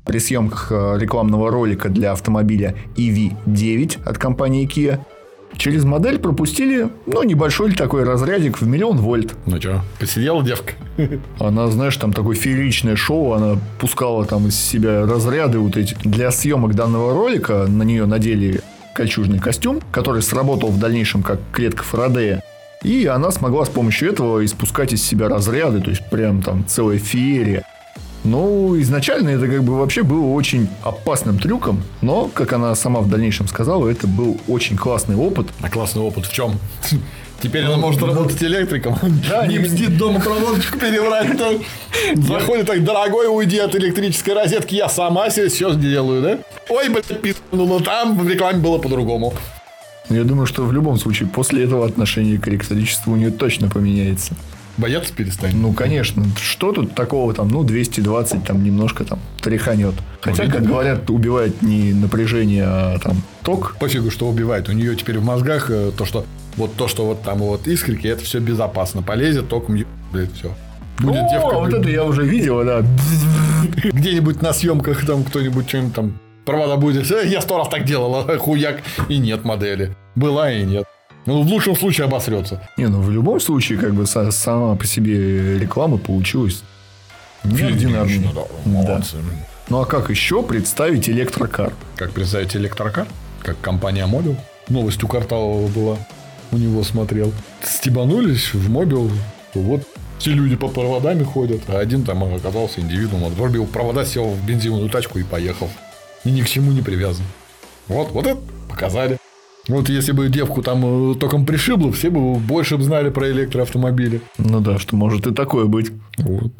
При 0.10 0.18
съемках 0.18 0.72
э, 0.72 0.98
рекламного 0.98 1.51
ролика 1.51 1.88
для 1.88 2.13
автомобиля 2.13 2.74
EV9 2.96 4.00
от 4.04 4.18
компании 4.18 4.68
Kia 4.68 4.98
через 5.56 5.84
модель 5.84 6.18
пропустили, 6.18 6.89
ну, 7.06 7.22
небольшой 7.22 7.75
такой 7.75 8.06
разрядик 8.06 8.60
в 8.60 8.66
миллион 8.66 8.98
вольт. 8.98 9.36
Ну 9.46 9.62
что, 9.62 9.84
посидела 10.00 10.44
девка? 10.44 10.74
Она, 11.39 11.68
знаешь, 11.68 11.96
там 11.98 12.12
такое 12.12 12.36
фееричное 12.36 12.96
шоу, 12.96 13.34
она 13.34 13.60
пускала 13.80 14.25
там 14.25 14.48
из 14.48 14.60
себя 14.60 15.06
разряды 15.06 15.60
вот 15.60 15.78
эти. 15.78 15.96
Для 16.04 16.32
съемок 16.32 16.74
данного 16.74 17.13
ролика 17.13 17.68
на 17.68 17.84
нее 17.84 18.08
надели 18.08 18.62
кольчужный 18.96 19.38
костюм, 19.38 19.80
который 19.92 20.24
сработал 20.24 20.70
в 20.70 20.80
дальнейшем 20.80 21.22
как 21.22 21.39
клетка 21.51 21.84
Фарадея. 21.84 22.42
И 22.82 23.06
она 23.06 23.30
смогла 23.30 23.63
с 23.63 23.70
помощью 23.70 24.10
этого 24.10 24.44
испускать 24.44 24.92
из 24.92 25.04
себя 25.04 25.30
разряды, 25.30 25.82
то 25.82 25.92
есть 25.92 26.10
прям 26.10 26.42
там 26.42 26.66
целая 26.68 26.98
феерия. 26.98 27.63
Ну, 28.24 28.80
изначально 28.82 29.30
это 29.30 29.48
как 29.48 29.64
бы 29.64 29.78
вообще 29.78 30.04
было 30.04 30.34
очень 30.34 30.68
опасным 30.84 31.40
трюком, 31.40 31.84
но, 32.02 32.30
как 32.34 32.54
она 32.54 32.76
сама 32.76 33.00
в 33.00 33.10
дальнейшем 33.10 33.48
сказала, 33.48 33.88
это 33.88 34.08
был 34.08 34.38
очень 34.48 34.76
классный 34.76 35.16
опыт. 35.16 35.48
А 35.62 35.70
классный 35.70 36.02
опыт 36.02 36.26
в 36.26 36.34
чем? 36.34 36.60
Теперь 37.42 37.64
она 37.64 37.78
может 37.78 38.02
работать 38.04 38.44
электриком. 38.44 38.98
Да, 39.30 39.48
не 39.48 39.60
мстит 39.60 39.98
дома 39.98 40.20
проводочку 40.20 40.78
перебрать. 40.78 41.30
Заходит 42.16 42.68
так, 42.68 42.84
дорогой, 42.84 43.28
уйди 43.34 43.60
от 43.60 43.74
электрической 43.76 44.34
розетки, 44.34 44.76
я 44.76 44.90
сама 44.90 45.30
себе 45.30 45.48
все 45.48 45.72
сделаю, 45.74 46.22
да? 46.22 46.40
Ой, 46.70 46.90
блядь, 46.90 47.22
пизнула, 47.22 47.82
там 47.82 48.18
в 48.18 48.28
рекламе 48.28 48.60
было 48.60 48.78
по-другому. 48.78 49.34
Я 50.10 50.24
думаю, 50.24 50.48
что 50.48 50.64
в 50.64 50.74
любом 50.74 50.98
случае 50.98 51.30
после 51.30 51.64
этого 51.64 51.86
отношение 51.86 52.40
к 52.40 52.48
электричеству 52.48 53.14
у 53.14 53.16
нее 53.16 53.32
точно 53.32 53.70
поменяется. 53.70 54.34
Бояться 54.80 55.14
перестанет. 55.14 55.56
Ну, 55.56 55.74
конечно. 55.74 56.26
Что 56.40 56.72
тут 56.72 56.96
такого 56.96 57.34
там, 57.34 57.50
ну, 57.50 57.64
220 57.64 58.46
там 58.46 58.64
немножко 58.64 59.04
там 59.04 59.20
тряханет. 59.42 59.94
Хотя, 60.22 60.48
как 60.48 60.64
говорят, 60.64 61.10
убивает 61.10 61.62
не 61.62 61.92
напряжение, 61.92 62.64
а 62.66 62.98
там 63.00 63.22
ток. 63.44 63.76
Пофигу, 63.78 64.10
что 64.10 64.28
убивает. 64.28 64.70
У 64.70 64.72
нее 64.72 64.96
теперь 64.96 65.20
в 65.20 65.24
мозгах 65.26 65.70
э, 65.70 65.92
то, 65.98 66.06
что 66.06 66.26
вот 66.56 66.76
то, 66.76 66.88
что 66.88 67.06
вот 67.06 67.24
там 67.24 67.40
вот 67.40 67.68
искрики, 67.68 68.08
это 68.08 68.24
все 68.24 68.40
безопасно. 68.40 69.02
Полезет 69.02 69.50
током, 69.50 69.78
блядь, 70.14 70.34
все. 70.34 70.54
Будет 71.00 71.24
О, 71.24 71.30
девка. 71.30 71.56
Вот 71.56 71.74
это 71.74 71.90
я 71.90 72.06
уже 72.06 72.24
видел, 72.24 72.64
да. 72.64 72.82
Где-нибудь 73.84 74.42
на 74.42 74.54
съемках 74.54 75.06
там 75.06 75.26
кто-нибудь 75.26 75.68
что-нибудь 75.68 75.94
там 75.94 76.20
провода 76.46 76.78
будет. 76.78 77.10
«Э, 77.12 77.28
я 77.28 77.42
сто 77.42 77.58
раз 77.58 77.68
так 77.68 77.84
делал, 77.84 78.26
хуяк. 78.40 78.82
И 79.10 79.18
нет 79.18 79.44
модели. 79.44 79.94
Была 80.16 80.52
и 80.52 80.64
нет. 80.64 80.86
Ну, 81.26 81.44
в 81.44 81.48
лучшем 81.48 81.76
случае 81.76 82.06
обосрется. 82.06 82.68
Не, 82.78 82.88
ну 82.88 83.02
в 83.02 83.12
любом 83.12 83.40
случае, 83.40 83.78
как 83.78 83.94
бы 83.94 84.06
сама 84.06 84.76
по 84.76 84.86
себе 84.86 85.60
реклама 85.60 85.98
получилась 85.98 86.64
неординарной. 87.44 88.30
Да, 88.66 88.84
да. 88.84 89.04
Ну 89.70 89.82
а 89.82 89.86
как 89.86 90.10
еще 90.10 90.42
представить 90.42 91.10
электрокар? 91.10 91.74
Как 91.96 92.12
представить 92.12 92.56
электрокар? 92.56 93.08
Как 93.44 93.60
компания 93.62 94.06
Mobil. 94.06 94.36
Новость 94.68 95.04
у 95.04 95.08
Карталова 95.08 95.68
была. 95.68 95.98
У 96.52 96.58
него 96.58 96.84
смотрел. 96.84 97.32
Стебанулись 97.64 98.54
в 98.54 98.70
Mobil. 98.70 99.12
Вот 99.54 99.84
все 100.18 100.32
люди 100.32 100.56
по 100.56 100.68
проводами 100.68 101.24
ходят, 101.24 101.62
а 101.68 101.80
один 101.80 102.04
там 102.04 102.24
оказался 102.24 102.82
индивидуум. 102.82 103.26
Отрубил 103.26 103.66
провода, 103.68 104.06
сел 104.06 104.30
в 104.30 104.46
бензиновую 104.46 104.90
тачку 104.90 105.20
и 105.20 105.24
поехал. 105.24 105.70
И 106.24 106.32
ни 106.32 106.42
к 106.42 106.50
чему 106.50 106.72
не 106.72 106.82
привязан. 106.82 107.26
Вот, 107.88 108.12
вот 108.12 108.26
это 108.26 108.40
показали. 108.68 109.18
Вот 109.68 109.89
если 109.89 110.13
бы 110.13 110.30
девку 110.30 110.62
там 110.63 111.12
э, 111.12 111.16
током 111.16 111.46
пришибло, 111.46 111.92
все 111.92 112.10
бы 112.10 112.36
больше 112.36 112.78
бы 112.78 112.84
знали 112.84 113.10
про 113.10 113.30
электроавтомобили. 113.30 114.22
Ну 114.38 114.62
да, 114.62 114.80
что 114.80 114.96
может 114.96 115.28
и 115.28 115.34
такое 115.34 115.66
быть. 115.66 115.92
Вот. 116.18 116.51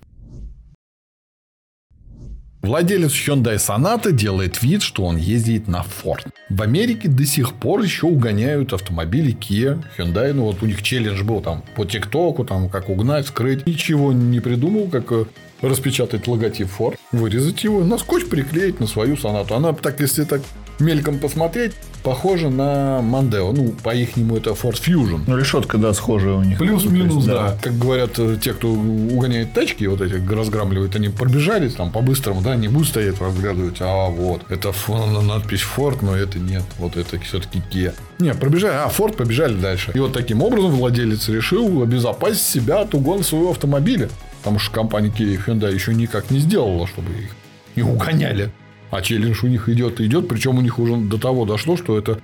Владелец 2.62 3.14
Hyundai 3.14 3.56
Sonata 3.56 4.12
делает 4.12 4.62
вид, 4.62 4.82
что 4.82 5.06
он 5.06 5.16
ездит 5.16 5.70
на 5.70 5.78
Ford. 5.78 6.28
В 6.50 6.62
Америке 6.62 7.08
до 7.08 7.26
сих 7.26 7.54
пор 7.54 7.82
еще 7.82 8.06
угоняют 8.06 8.74
автомобили 8.74 9.34
Kia, 9.34 9.82
Hyundai. 9.98 10.34
Ну 10.34 10.44
вот 10.44 10.62
у 10.62 10.66
них 10.66 10.84
челлендж 10.84 11.24
был 11.24 11.40
там 11.42 11.64
по 11.76 11.86
ТикТоку, 11.86 12.44
там 12.44 12.70
как 12.70 12.90
угнать, 12.90 13.28
скрыть. 13.28 13.66
Ничего 13.66 14.12
не 14.12 14.42
придумал, 14.42 14.90
как 14.90 15.10
э, 15.14 15.26
распечатать 15.62 16.28
логотип 16.28 16.68
Ford, 16.78 16.98
вырезать 17.14 17.64
его, 17.64 17.84
на 17.84 17.98
скотч 17.98 18.26
приклеить 18.26 18.82
на 18.82 18.88
свою 18.88 19.16
Sonata. 19.16 19.56
Она 19.56 19.72
так, 19.72 20.00
если 20.02 20.26
так 20.26 20.42
мельком 20.80 21.18
посмотреть, 21.20 21.72
похоже 22.04 22.50
на 22.50 23.02
Мандео. 23.02 23.52
Ну, 23.52 23.74
по-ихнему 23.84 24.38
это 24.38 24.52
Ford 24.52 24.82
Fusion. 24.82 25.22
Ну, 25.28 25.38
решетка, 25.38 25.78
да, 25.78 25.94
схожая 25.94 26.34
у 26.34 26.44
них. 26.44 26.58
Плюс-минус, 26.58 27.26
да. 27.26 27.34
да. 27.34 27.58
Как 27.62 27.78
говорят 27.78 28.18
э, 28.18 28.38
те, 28.42 28.54
кто 28.54 28.70
угоняет 28.70 29.54
тачки, 29.54 29.86
вот 29.86 30.02
эти 30.02 30.14
разграмливают, 30.14 30.96
они 30.96 31.10
пробежались 31.10 31.76
там 31.76 31.92
по-быстрому, 31.92 32.42
да, 32.42 32.56
не 32.56 32.68
будут 32.68 32.90
стоять 32.90 33.20
разглядывать, 33.20 33.78
а 33.80 34.10
вот, 34.10 34.42
это 34.50 34.74
надпись 35.22 35.64
Ford, 35.76 36.00
но 36.02 36.16
это 36.16 36.40
нет, 36.40 36.64
вот 36.78 36.98
это 36.98 37.20
все-таки 37.20 37.62
Kia. 37.72 37.94
Не, 38.20 38.34
пробежали, 38.34 38.74
а, 38.74 38.90
Ford 38.90 39.16
побежали 39.16 39.56
дальше. 39.56 39.92
И 39.94 40.00
вот 40.00 40.14
таким 40.14 40.42
образом 40.42 40.72
владелец 40.72 41.30
решил 41.30 41.82
обезопасить 41.82 42.42
себя 42.42 42.82
от 42.82 42.94
угона 42.94 43.24
своего 43.24 43.52
автомобиля. 43.52 44.10
Потому 44.40 44.60
что 44.60 44.74
компания 44.74 45.10
Kia 45.10 45.34
и 45.34 45.38
Hyundai 45.38 45.74
еще 45.74 45.94
никак 45.94 46.32
не 46.32 46.40
сделала, 46.40 46.88
чтобы 46.88 47.12
их 47.12 47.36
не 47.76 47.84
угоняли. 47.84 48.52
А 48.92 49.02
челлендж 49.02 49.44
у 49.44 49.48
них 49.48 49.70
идет 49.70 50.00
и 50.00 50.06
идет, 50.06 50.28
причем 50.28 50.58
у 50.58 50.62
них 50.62 50.80
уже 50.80 50.98
до 50.98 51.18
того 51.18 51.46
дошло, 51.46 51.78
что 51.78 51.98
это 51.98 52.20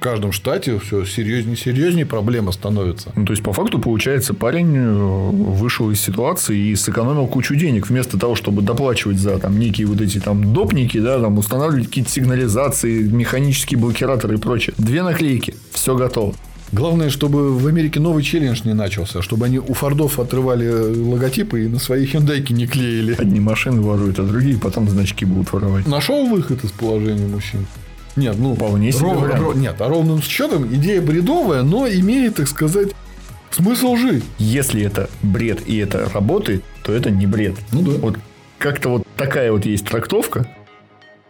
в 0.00 0.02
каждом 0.02 0.32
штате 0.32 0.78
все 0.78 1.04
серьезнее 1.04 1.56
и 1.56 1.58
серьезнее 1.58 2.06
проблема 2.06 2.52
становится. 2.52 3.12
Ну, 3.16 3.26
то 3.26 3.32
есть, 3.32 3.42
по 3.42 3.52
факту, 3.52 3.78
получается, 3.78 4.32
парень 4.32 4.74
э, 4.74 5.30
вышел 5.30 5.90
из 5.90 6.00
ситуации 6.00 6.56
и 6.56 6.74
сэкономил 6.74 7.26
кучу 7.26 7.54
денег. 7.54 7.90
Вместо 7.90 8.18
того, 8.18 8.34
чтобы 8.34 8.62
доплачивать 8.62 9.18
за 9.18 9.38
там 9.38 9.58
некие 9.58 9.86
вот 9.86 10.00
эти 10.00 10.18
там 10.18 10.54
допники, 10.54 10.98
да, 10.98 11.20
там 11.20 11.36
устанавливать 11.36 11.88
какие-то 11.88 12.10
сигнализации, 12.10 13.02
механические 13.02 13.78
блокираторы 13.78 14.36
и 14.36 14.38
прочее. 14.38 14.74
Две 14.78 15.02
наклейки. 15.02 15.54
Все 15.72 15.94
готово. 15.94 16.34
Главное, 16.72 17.10
чтобы 17.10 17.58
в 17.58 17.66
Америке 17.66 17.98
новый 17.98 18.22
челлендж 18.22 18.60
не 18.64 18.74
начался, 18.74 19.22
чтобы 19.22 19.46
они 19.46 19.58
у 19.58 19.74
Фордов 19.74 20.20
отрывали 20.20 20.68
логотипы 20.68 21.64
и 21.64 21.68
на 21.68 21.80
свои 21.80 22.06
хендайки 22.06 22.52
не 22.52 22.66
клеили. 22.68 23.16
Одни 23.18 23.40
машины 23.40 23.80
воруют, 23.80 24.20
а 24.20 24.22
другие 24.22 24.56
потом 24.56 24.88
значки 24.88 25.24
будут 25.24 25.52
воровать. 25.52 25.86
Нашел 25.88 26.26
выход 26.26 26.62
из 26.62 26.70
положения 26.70 27.26
мужчин? 27.26 27.66
Нет, 28.14 28.36
ну, 28.38 28.54
вполне 28.54 28.92
себе 28.92 29.12
ров, 29.12 29.34
ров, 29.34 29.56
Нет, 29.56 29.80
а 29.80 29.88
ровным 29.88 30.22
счетом 30.22 30.72
идея 30.72 31.00
бредовая, 31.02 31.62
но 31.62 31.88
имеет, 31.88 32.36
так 32.36 32.46
сказать, 32.46 32.90
смысл 33.50 33.96
жить. 33.96 34.24
Если 34.38 34.82
это 34.82 35.10
бред 35.22 35.66
и 35.66 35.76
это 35.76 36.08
работает, 36.12 36.62
то 36.84 36.92
это 36.92 37.10
не 37.10 37.26
бред. 37.26 37.56
Ну 37.72 37.82
да. 37.82 37.92
Вот 37.92 38.18
как-то 38.58 38.90
вот 38.90 39.06
такая 39.16 39.50
вот 39.50 39.64
есть 39.64 39.86
трактовка, 39.86 40.46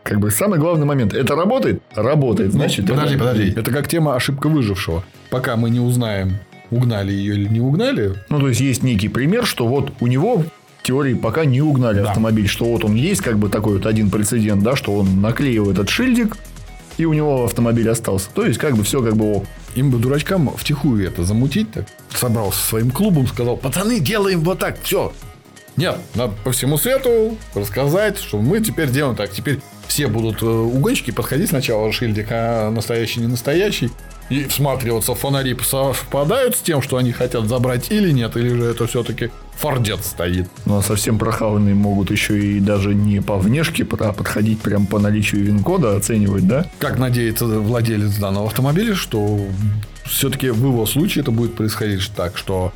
как 0.02 0.18
бы 0.18 0.30
самый 0.30 0.58
главный 0.58 0.86
момент. 0.86 1.12
Это 1.12 1.34
работает? 1.34 1.82
Работает. 1.94 2.52
Значит, 2.52 2.88
ну, 2.88 2.94
подожди, 2.94 3.14
это... 3.16 3.24
подожди. 3.24 3.54
Это 3.56 3.70
как 3.70 3.88
тема 3.88 4.16
ошибка 4.16 4.48
выжившего. 4.48 5.04
Пока 5.30 5.56
мы 5.56 5.70
не 5.70 5.80
узнаем, 5.80 6.38
угнали 6.70 7.12
ее 7.12 7.34
или 7.34 7.48
не 7.48 7.60
угнали. 7.60 8.14
Ну, 8.28 8.40
то 8.40 8.48
есть, 8.48 8.60
есть 8.60 8.82
некий 8.82 9.08
пример, 9.08 9.44
что 9.44 9.66
вот 9.66 9.92
у 10.00 10.06
него 10.06 10.38
в 10.38 10.82
теории 10.82 11.14
пока 11.14 11.44
не 11.44 11.60
угнали 11.60 12.00
да. 12.00 12.08
автомобиль, 12.08 12.48
что 12.48 12.64
вот 12.64 12.84
он 12.84 12.94
есть 12.94 13.20
как 13.20 13.38
бы 13.38 13.48
такой 13.48 13.74
вот 13.74 13.86
один 13.86 14.10
прецедент, 14.10 14.62
да, 14.62 14.76
что 14.76 14.92
он 14.92 15.20
наклеил 15.20 15.70
этот 15.70 15.88
шильдик, 15.90 16.36
и 16.96 17.04
у 17.04 17.12
него 17.12 17.44
автомобиль 17.44 17.88
остался. 17.88 18.28
То 18.34 18.44
есть, 18.44 18.58
как 18.58 18.76
бы 18.76 18.84
все 18.84 19.02
как 19.02 19.16
бы 19.16 19.36
ок. 19.36 19.44
Им 19.76 19.90
бы 19.90 19.98
дурачкам 19.98 20.50
втихую 20.56 21.06
это 21.06 21.22
замутить 21.22 21.70
так. 21.70 21.86
Собрался 22.12 22.58
со 22.58 22.66
своим 22.70 22.90
клубом, 22.90 23.28
сказал, 23.28 23.56
пацаны, 23.56 24.00
делаем 24.00 24.40
вот 24.40 24.58
так, 24.58 24.78
все. 24.82 25.12
Нет, 25.76 25.96
надо 26.14 26.32
по 26.44 26.50
всему 26.50 26.76
свету 26.76 27.36
рассказать, 27.54 28.18
что 28.18 28.40
мы 28.40 28.60
теперь 28.60 28.90
делаем 28.90 29.14
так. 29.14 29.30
Теперь 29.30 29.60
все 29.90 30.06
будут 30.06 30.40
э, 30.40 30.46
угонщики 30.46 31.10
подходить 31.10 31.48
сначала 31.48 31.92
шильдик, 31.92 32.28
а 32.30 32.70
настоящий, 32.70 33.18
не 33.18 33.26
настоящий. 33.26 33.90
И 34.28 34.44
всматриваться, 34.44 35.16
фонари 35.16 35.56
совпадают 35.60 36.54
с 36.54 36.60
тем, 36.60 36.80
что 36.80 36.96
они 36.96 37.10
хотят 37.10 37.48
забрать 37.48 37.90
или 37.90 38.12
нет, 38.12 38.36
или 38.36 38.50
же 38.50 38.66
это 38.66 38.86
все-таки 38.86 39.30
фордец 39.56 40.06
стоит. 40.06 40.48
Ну, 40.64 40.78
а 40.78 40.82
совсем 40.82 41.18
прохаванные 41.18 41.74
могут 41.74 42.12
еще 42.12 42.38
и 42.38 42.60
даже 42.60 42.94
не 42.94 43.20
по 43.20 43.36
внешке, 43.36 43.84
а 43.98 44.12
подходить 44.12 44.60
прям 44.60 44.86
по 44.86 45.00
наличию 45.00 45.42
вин-кода, 45.42 45.96
оценивать, 45.96 46.46
да? 46.46 46.66
Как 46.78 47.00
надеется 47.00 47.46
владелец 47.46 48.14
данного 48.14 48.46
автомобиля, 48.46 48.94
что 48.94 49.40
все-таки 50.04 50.50
в 50.50 50.64
его 50.64 50.86
случае 50.86 51.22
это 51.22 51.32
будет 51.32 51.56
происходить 51.56 52.08
так, 52.14 52.36
что 52.36 52.72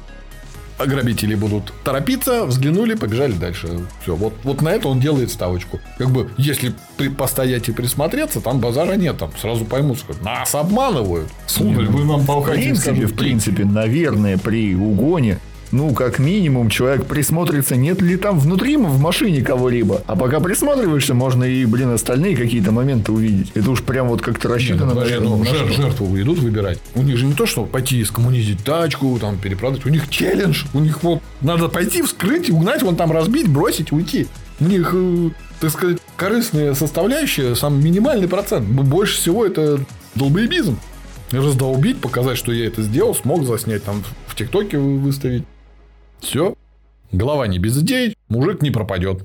грабители 0.78 1.34
будут 1.34 1.72
торопиться, 1.84 2.44
взглянули, 2.44 2.94
побежали 2.94 3.32
дальше. 3.32 3.80
Все, 4.02 4.14
вот, 4.14 4.34
вот 4.42 4.62
на 4.62 4.70
это 4.70 4.88
он 4.88 5.00
делает 5.00 5.30
ставочку. 5.30 5.80
Как 5.98 6.10
бы, 6.10 6.30
если 6.36 6.72
при, 6.96 7.08
постоять 7.08 7.68
и 7.68 7.72
присмотреться, 7.72 8.40
там 8.40 8.60
базара 8.60 8.94
нет, 8.94 9.18
там 9.18 9.30
сразу 9.40 9.64
поймут, 9.64 9.98
что 9.98 10.14
нас 10.22 10.54
обманывают. 10.54 11.28
Сударь, 11.46 11.86
вы 11.86 12.04
нам 12.04 12.20
в 12.20 12.50
принципе, 12.50 13.06
в 13.06 13.14
принципе, 13.14 13.64
наверное, 13.64 14.38
при 14.38 14.74
угоне 14.74 15.38
ну, 15.74 15.92
как 15.92 16.20
минимум, 16.20 16.70
человек 16.70 17.06
присмотрится, 17.06 17.74
нет 17.74 18.00
ли 18.00 18.16
там 18.16 18.38
внутри 18.38 18.76
в 18.76 19.00
машине 19.00 19.42
кого-либо. 19.42 20.02
А 20.06 20.14
пока 20.14 20.38
присматриваешься, 20.38 21.14
можно 21.14 21.42
и, 21.42 21.64
блин, 21.64 21.90
остальные 21.90 22.36
какие-то 22.36 22.70
моменты 22.70 23.10
увидеть. 23.10 23.50
Это 23.54 23.72
уж 23.72 23.82
прям 23.82 24.06
вот 24.06 24.22
как-то 24.22 24.48
рассчитано. 24.48 24.90
Нет, 24.90 24.94
подожди, 24.94 25.18
ну, 25.18 25.44
жертв, 25.44 25.76
жертву 25.76 26.20
идут 26.20 26.38
выбирать. 26.38 26.78
У 26.94 27.02
них 27.02 27.16
же 27.16 27.26
не 27.26 27.32
то, 27.32 27.44
что 27.44 27.64
пойти 27.64 28.04
скоммунизить 28.04 28.62
тачку, 28.62 29.18
там, 29.18 29.36
перепродать. 29.36 29.84
У 29.84 29.88
них 29.88 30.08
челлендж. 30.10 30.62
У 30.74 30.78
них 30.78 31.02
вот 31.02 31.20
надо 31.40 31.68
пойти, 31.68 32.02
вскрыть, 32.02 32.50
угнать, 32.50 32.82
вон 32.82 32.94
там 32.94 33.10
разбить, 33.10 33.48
бросить, 33.48 33.90
уйти. 33.90 34.28
У 34.60 34.66
них, 34.66 34.92
э, 34.94 35.30
так 35.58 35.70
сказать, 35.70 35.98
корыстная 36.16 36.74
составляющая, 36.74 37.56
сам 37.56 37.82
минимальный 37.82 38.28
процент. 38.28 38.64
Больше 38.68 39.16
всего 39.16 39.44
это 39.44 39.80
долбоебизм. 40.14 40.78
раздолбить, 41.32 42.00
показать, 42.00 42.38
что 42.38 42.52
я 42.52 42.68
это 42.68 42.80
сделал, 42.82 43.12
смог 43.12 43.44
заснять 43.44 43.82
там 43.82 44.04
в 44.28 44.36
ТикТоке 44.36 44.78
выставить. 44.78 45.42
Все. 46.24 46.56
Голова 47.12 47.46
не 47.46 47.58
без 47.58 47.78
идей, 47.80 48.16
мужик 48.28 48.62
не 48.62 48.70
пропадет. 48.70 49.24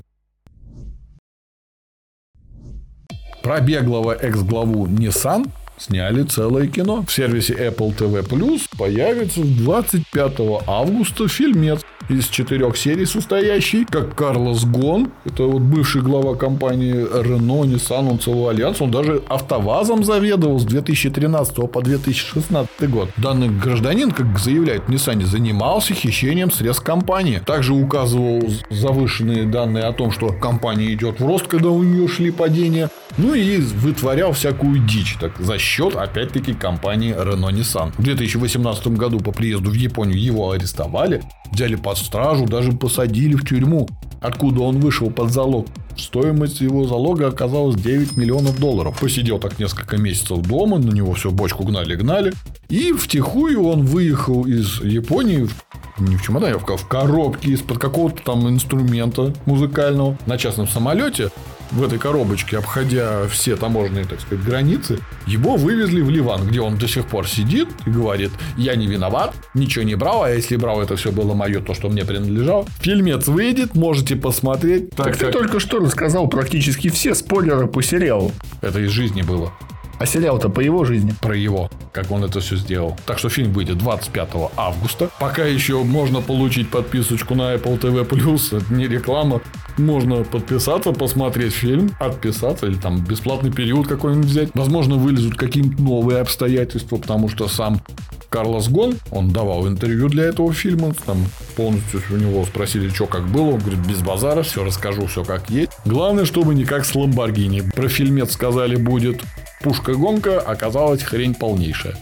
Про 3.41 3.61
беглого 3.61 4.11
экс-главу 4.13 4.85
Nissan 4.85 5.49
сняли 5.77 6.23
целое 6.23 6.67
кино. 6.67 7.03
В 7.07 7.11
сервисе 7.11 7.53
Apple 7.53 7.95
TV 7.95 8.27
Plus 8.27 8.63
появится 8.77 9.41
25 9.43 10.33
августа 10.67 11.27
фильмец 11.29 11.81
из 12.09 12.27
четырех 12.27 12.75
серий 12.75 13.05
состоящий, 13.05 13.85
как 13.85 14.15
Карлос 14.15 14.65
Гон, 14.65 15.11
это 15.25 15.43
вот 15.43 15.61
бывший 15.61 16.01
глава 16.01 16.35
компании 16.35 16.93
Renault, 16.93 17.67
Nissan, 17.73 18.09
он 18.09 18.19
целый 18.19 18.49
альянс, 18.49 18.81
он 18.81 18.91
даже 18.91 19.21
автовазом 19.29 20.03
заведовал 20.03 20.59
с 20.59 20.65
2013 20.65 21.71
по 21.71 21.81
2016 21.81 22.89
год. 22.89 23.09
Данный 23.17 23.49
гражданин, 23.49 24.11
как 24.11 24.39
заявляет 24.39 24.87
Nissan, 24.87 25.23
занимался 25.23 25.93
хищением 25.93 26.51
средств 26.51 26.83
компании. 26.83 27.41
Также 27.45 27.73
указывал 27.73 28.41
завышенные 28.69 29.45
данные 29.45 29.83
о 29.83 29.93
том, 29.93 30.11
что 30.11 30.29
компания 30.29 30.93
идет 30.93 31.19
в 31.19 31.25
рост, 31.25 31.47
когда 31.47 31.69
у 31.69 31.83
нее 31.83 32.07
шли 32.07 32.31
падения. 32.31 32.89
Ну 33.17 33.33
и 33.33 33.57
вытворял 33.57 34.33
всякую 34.33 34.79
дичь 34.79 35.17
так, 35.19 35.33
за 35.39 35.57
счет, 35.57 35.95
опять-таки, 35.95 36.53
компании 36.53 37.13
Renault 37.13 37.53
Nissan. 37.53 37.91
В 37.97 38.03
2018 38.03 38.87
году 38.87 39.19
по 39.19 39.31
приезду 39.31 39.69
в 39.69 39.73
Японию 39.73 40.19
его 40.19 40.51
арестовали, 40.51 41.21
взяли 41.51 41.75
под 41.75 41.98
стражу, 42.05 42.45
даже 42.45 42.71
посадили 42.71 43.35
в 43.35 43.45
тюрьму, 43.45 43.87
откуда 44.21 44.61
он 44.61 44.79
вышел 44.79 45.09
под 45.09 45.31
залог. 45.31 45.67
Стоимость 45.97 46.61
его 46.61 46.85
залога 46.87 47.27
оказалась 47.27 47.75
9 47.75 48.15
миллионов 48.15 48.59
долларов. 48.59 48.97
Посидел 48.99 49.37
так 49.37 49.59
несколько 49.59 49.97
месяцев 49.97 50.39
дома, 50.39 50.77
на 50.79 50.91
него 50.91 51.13
все 51.13 51.29
бочку 51.29 51.63
гнали-гнали. 51.63 52.33
И 52.69 52.93
втихую 52.93 53.63
он 53.63 53.85
выехал 53.85 54.45
из 54.45 54.81
Японии 54.81 55.49
не 55.97 56.15
в 56.15 56.21
чемодане, 56.21 56.55
а 56.55 56.77
в 56.77 56.87
коробке 56.87 57.51
из-под 57.51 57.77
какого-то 57.79 58.23
там 58.23 58.47
инструмента 58.47 59.33
музыкального 59.45 60.17
на 60.25 60.37
частном 60.37 60.67
самолете 60.67 61.31
в 61.71 61.83
этой 61.83 61.99
коробочке, 61.99 62.57
обходя 62.57 63.27
все 63.27 63.55
таможенные, 63.55 64.05
так 64.05 64.21
сказать, 64.21 64.43
границы, 64.43 64.99
его 65.27 65.55
вывезли 65.55 66.01
в 66.01 66.09
Ливан, 66.09 66.47
где 66.47 66.61
он 66.61 66.77
до 66.77 66.87
сих 66.87 67.05
пор 67.05 67.27
сидит 67.27 67.67
и 67.85 67.89
говорит, 67.89 68.31
я 68.57 68.75
не 68.75 68.87
виноват, 68.87 69.35
ничего 69.53 69.83
не 69.83 69.95
брал, 69.95 70.23
а 70.23 70.31
если 70.31 70.55
брал, 70.55 70.81
это 70.81 70.95
все 70.95 71.11
было 71.11 71.33
мое, 71.33 71.61
то, 71.61 71.73
что 71.73 71.89
мне 71.89 72.05
принадлежало. 72.05 72.65
Фильмец 72.81 73.27
выйдет, 73.27 73.75
можете 73.75 74.15
посмотреть. 74.15 74.91
Так, 74.91 75.07
так 75.07 75.17
ты 75.17 75.31
только 75.31 75.59
что 75.59 75.79
рассказал 75.79 76.27
практически 76.27 76.89
все 76.89 77.15
спойлеры 77.15 77.67
по 77.67 77.81
сериалу. 77.81 78.31
Это 78.61 78.79
из 78.79 78.91
жизни 78.91 79.21
было. 79.21 79.53
А 79.99 80.05
сериал-то 80.05 80.47
по 80.47 80.61
его 80.61 80.85
жизни? 80.85 81.13
Про 81.21 81.35
его, 81.35 81.69
как 81.91 82.09
он 82.09 82.23
это 82.23 82.39
все 82.39 82.55
сделал. 82.55 82.97
Так 83.05 83.19
что 83.19 83.27
фильм 83.27 83.51
выйдет 83.51 83.77
25 83.77 84.29
августа. 84.55 85.09
Пока 85.19 85.43
еще 85.43 85.83
можно 85.83 86.21
получить 86.21 86.69
подписочку 86.69 87.35
на 87.35 87.53
Apple 87.53 87.77
TV+, 87.79 88.57
это 88.57 88.73
не 88.73 88.87
реклама. 88.87 89.41
Можно 89.77 90.23
подписаться, 90.23 90.93
посмотреть 90.93 91.53
фильм, 91.53 91.91
отписаться 91.99 92.67
или 92.67 92.75
там 92.75 93.03
бесплатный 93.03 93.51
период 93.51 93.87
какой-нибудь 93.87 94.25
взять. 94.25 94.49
Возможно, 94.53 94.95
вылезут 94.95 95.35
какие-нибудь 95.35 95.79
новые 95.79 96.21
обстоятельства, 96.21 96.95
потому 96.95 97.27
что 97.27 97.49
сам 97.49 97.81
Карлос 98.29 98.69
Гон, 98.69 98.95
он 99.11 99.31
давал 99.31 99.67
интервью 99.67 100.07
для 100.07 100.25
этого 100.25 100.53
фильма, 100.53 100.93
там 101.05 101.25
полностью 101.55 102.01
у 102.11 102.15
него 102.15 102.45
спросили, 102.45 102.87
что 102.89 103.05
как 103.07 103.27
было, 103.27 103.51
он 103.51 103.59
говорит, 103.59 103.79
без 103.79 104.01
базара, 104.01 104.43
все 104.43 104.63
расскажу, 104.63 105.07
все 105.07 105.23
как 105.23 105.49
есть. 105.49 105.71
Главное, 105.83 106.25
чтобы 106.25 106.53
не 106.53 106.63
как 106.63 106.85
с 106.85 106.93
Ламборгини. 106.93 107.61
Про 107.75 107.89
фильмец 107.89 108.31
сказали 108.31 108.75
будет 108.75 109.21
пушка-гонка 109.61 110.39
оказалась 110.39 111.03
хрень 111.03 111.35
полнейшая. 111.35 111.95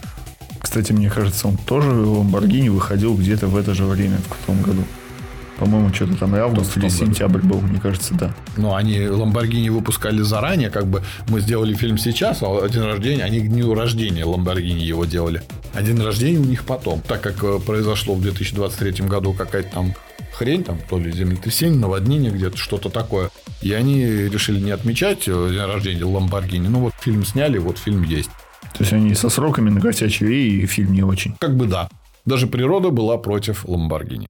Кстати, 0.60 0.92
мне 0.92 1.10
кажется, 1.10 1.48
он 1.48 1.56
тоже 1.56 1.90
в 1.90 2.18
Ламборгини 2.18 2.68
выходил 2.68 3.16
где-то 3.16 3.46
в 3.46 3.56
это 3.56 3.74
же 3.74 3.84
время, 3.84 4.18
в 4.42 4.46
том 4.46 4.60
году. 4.62 4.84
По-моему, 5.58 5.92
что-то 5.92 6.14
там 6.14 6.36
и 6.36 6.38
август 6.38 6.76
или 6.76 6.88
сентябрь 6.88 7.40
был, 7.40 7.60
мне 7.60 7.80
кажется, 7.80 8.14
да. 8.14 8.32
Ну, 8.56 8.74
они 8.74 9.08
Ламборгини 9.08 9.70
выпускали 9.70 10.22
заранее, 10.22 10.70
как 10.70 10.86
бы 10.86 11.02
мы 11.28 11.40
сделали 11.40 11.74
фильм 11.74 11.98
сейчас, 11.98 12.38
а 12.42 12.68
день 12.68 12.82
рождения, 12.82 13.24
они 13.24 13.40
к 13.40 13.48
дню 13.48 13.74
рождения 13.74 14.24
Ламборгини 14.24 14.84
его 14.84 15.04
делали. 15.04 15.42
А 15.74 15.82
день 15.82 16.00
рождения 16.00 16.38
у 16.38 16.44
них 16.44 16.64
потом. 16.64 17.00
Так 17.00 17.22
как 17.22 17.42
э, 17.42 17.58
произошло 17.64 18.14
в 18.14 18.20
2023 18.20 19.06
году 19.06 19.32
какая-то 19.32 19.70
там 19.70 19.94
хрень, 20.32 20.62
там 20.62 20.78
то 20.88 20.98
ли 20.98 21.10
землетрясение, 21.10 21.78
наводнение 21.78 22.30
где-то, 22.30 22.56
что-то 22.56 22.88
такое. 22.88 23.27
И 23.62 23.72
они 23.72 24.04
решили 24.04 24.60
не 24.60 24.70
отмечать 24.70 25.26
э, 25.26 25.48
день 25.50 25.64
рождения 25.64 26.04
Ламборгини. 26.04 26.68
Ну 26.68 26.80
вот 26.80 26.94
фильм 27.00 27.24
сняли, 27.24 27.58
вот 27.58 27.78
фильм 27.78 28.02
есть. 28.02 28.30
То 28.74 28.80
есть 28.80 28.92
они 28.92 29.14
со 29.14 29.28
сроками 29.28 29.70
накосячили 29.70 30.32
и 30.34 30.66
фильм 30.66 30.92
не 30.92 31.02
очень. 31.02 31.34
Как 31.40 31.56
бы 31.56 31.66
да. 31.66 31.88
Даже 32.24 32.46
природа 32.46 32.90
была 32.90 33.18
против 33.18 33.64
Ламборгини. 33.64 34.26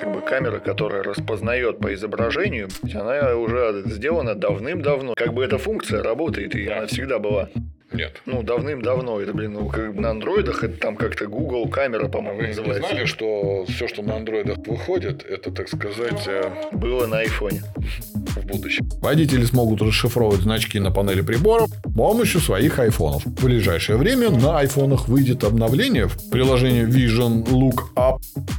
Как 0.00 0.12
бы 0.12 0.20
камера, 0.20 0.60
которая 0.60 1.02
распознает 1.02 1.78
по 1.78 1.92
изображению, 1.92 2.68
она 2.94 3.34
уже 3.34 3.82
сделана 3.86 4.34
давным-давно. 4.34 5.14
Как 5.16 5.32
бы 5.32 5.44
эта 5.44 5.58
функция 5.58 6.02
работает, 6.02 6.54
и 6.54 6.66
она 6.66 6.86
всегда 6.86 7.18
была. 7.18 7.48
Нет. 7.92 8.20
Ну, 8.26 8.42
давным-давно. 8.42 9.20
Это, 9.20 9.32
блин, 9.32 9.54
ну, 9.54 9.68
как 9.68 9.94
на 9.94 10.10
андроидах 10.10 10.62
это 10.62 10.78
там 10.78 10.96
как-то 10.96 11.26
Google 11.26 11.68
камера, 11.68 12.08
по-моему, 12.08 12.40
Вы 12.40 12.48
называется. 12.48 12.82
Вы 12.82 12.88
знали, 12.88 13.04
что 13.06 13.64
все, 13.66 13.88
что 13.88 14.02
на 14.02 14.16
андроидах 14.16 14.58
выходит, 14.66 15.24
это, 15.24 15.50
так 15.50 15.68
сказать... 15.68 16.26
Э, 16.26 16.50
Было 16.72 17.06
на 17.06 17.18
айфоне. 17.20 17.62
В 17.74 18.46
будущем. 18.46 18.88
Водители 19.00 19.44
смогут 19.44 19.80
расшифровывать 19.82 20.42
значки 20.42 20.78
на 20.78 20.90
панели 20.90 21.22
приборов 21.22 21.68
с 21.68 21.94
помощью 21.94 22.40
своих 22.40 22.78
айфонов. 22.78 23.24
В 23.24 23.44
ближайшее 23.44 23.96
время 23.96 24.30
на 24.30 24.58
айфонах 24.58 25.08
выйдет 25.08 25.44
обновление 25.44 26.06
в 26.08 26.30
приложении 26.30 26.86
Vision 26.86 27.44
Lookup, 27.46 28.07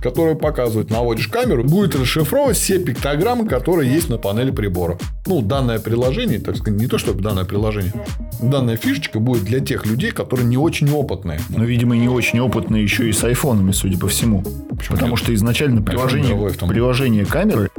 которое 0.02 0.36
показывает, 0.36 0.90
наводишь 0.90 1.28
камеру, 1.28 1.64
будет 1.64 1.96
расшифровывать 1.96 2.58
все 2.58 2.80
пиктограммы, 2.80 3.48
которые 3.48 3.92
есть 3.92 4.10
на 4.10 4.18
панели 4.18 4.52
прибора. 4.52 4.98
Ну, 5.26 5.42
данное 5.42 5.80
приложение, 5.80 6.40
так 6.40 6.58
сказать, 6.58 6.80
не 6.80 6.88
то 6.88 6.98
чтобы 6.98 7.22
данное 7.22 7.46
приложение, 7.46 7.94
данная 8.42 8.78
фишечка 8.78 9.20
будет 9.20 9.44
для 9.44 9.60
тех 9.60 9.86
людей, 9.86 10.12
которые 10.12 10.46
не 10.46 10.58
очень 10.58 10.92
опытные. 10.92 11.40
Но, 11.50 11.64
видимо, 11.64 11.96
не 11.96 12.10
очень 12.10 12.40
опытные 12.40 12.84
еще 12.84 13.10
и 13.10 13.14
с 13.14 13.24
айфонами, 13.24 13.72
судя 13.72 13.98
по 13.98 14.08
всему. 14.08 14.44
Почему 14.70 14.96
Потому 14.96 15.12
нет? 15.12 15.20
что 15.20 15.34
изначально 15.34 15.82
приложение, 15.82 16.52
приложение 16.68 17.26
камеры, 17.26 17.70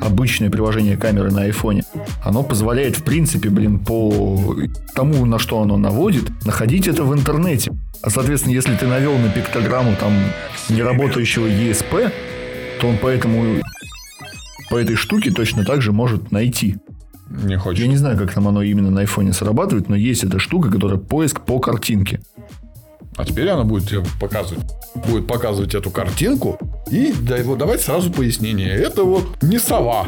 обычное 0.00 0.50
приложение 0.50 0.96
камеры 0.96 1.30
на 1.30 1.42
айфоне, 1.42 1.84
оно 2.24 2.42
позволяет, 2.42 2.96
в 2.96 3.04
принципе, 3.04 3.48
блин, 3.48 3.78
по 3.78 4.56
тому, 4.94 5.24
на 5.26 5.38
что 5.38 5.60
оно 5.60 5.76
наводит, 5.76 6.24
находить 6.44 6.88
это 6.88 7.04
в 7.04 7.14
интернете. 7.14 7.72
А, 8.04 8.10
соответственно, 8.10 8.52
если 8.52 8.76
ты 8.76 8.86
навел 8.86 9.16
на 9.16 9.30
пиктограмму 9.30 9.96
там 9.98 10.12
неработающего 10.68 11.46
ESP, 11.46 12.12
то 12.78 12.88
он 12.88 12.98
поэтому 13.00 13.62
по 14.68 14.76
этой 14.76 14.94
штуке 14.94 15.30
точно 15.30 15.64
так 15.64 15.80
же 15.80 15.92
может 15.92 16.30
найти. 16.30 16.76
Не 17.30 17.56
хочешь. 17.56 17.80
Я 17.80 17.88
не 17.88 17.96
знаю, 17.96 18.18
как 18.18 18.34
там 18.34 18.46
оно 18.46 18.62
именно 18.62 18.90
на 18.90 19.00
айфоне 19.00 19.32
срабатывает, 19.32 19.88
но 19.88 19.96
есть 19.96 20.22
эта 20.22 20.38
штука, 20.38 20.70
которая 20.70 20.98
поиск 20.98 21.40
по 21.40 21.58
картинке. 21.60 22.20
А 23.16 23.24
теперь 23.24 23.48
она 23.48 23.64
будет 23.64 23.88
тебе 23.88 24.02
показывать, 24.20 24.64
будет 25.08 25.26
показывать 25.26 25.74
эту 25.74 25.90
картинку 25.90 26.58
и 26.90 27.10
давать 27.12 27.80
сразу 27.80 28.12
пояснение. 28.12 28.68
Это 28.68 29.04
вот 29.04 29.42
не 29.42 29.58
сова. 29.58 30.04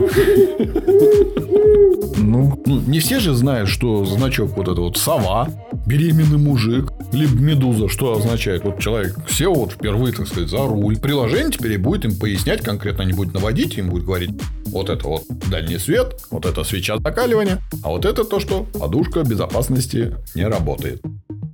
Ну, 2.19 2.61
ну, 2.67 2.81
не 2.81 3.01
все 3.01 3.21
же 3.21 3.35
знают, 3.35 3.71
что 3.71 4.05
значок 4.05 4.57
вот 4.57 4.69
это 4.69 4.81
вот 4.81 4.99
сова, 4.99 5.49
беременный 5.87 6.39
мужик, 6.39 6.93
либо 7.13 7.35
медуза, 7.35 7.89
что 7.89 8.17
означает. 8.17 8.65
Вот 8.65 8.81
человек 8.81 9.17
сел 9.31 9.55
вот 9.55 9.73
впервые, 9.73 10.13
так 10.13 10.27
сказать, 10.27 10.51
за 10.51 10.59
руль. 10.59 10.99
Приложение 10.99 11.51
теперь 11.51 11.79
будет 11.79 12.05
им 12.05 12.19
пояснять 12.19 12.63
конкретно, 12.63 13.03
не 13.03 13.13
будет 13.13 13.33
наводить, 13.33 13.79
им 13.79 13.89
будет 13.89 14.05
говорить, 14.05 14.31
вот 14.67 14.91
это 14.91 15.07
вот 15.07 15.23
дальний 15.49 15.79
свет, 15.79 16.21
вот 16.31 16.45
это 16.45 16.65
свеча 16.65 16.99
закаливания, 16.99 17.61
а 17.83 17.89
вот 17.89 18.05
это 18.05 18.25
то, 18.25 18.41
что 18.41 18.65
подушка 18.79 19.23
безопасности 19.23 20.17
не 20.35 20.47
работает. 20.47 21.01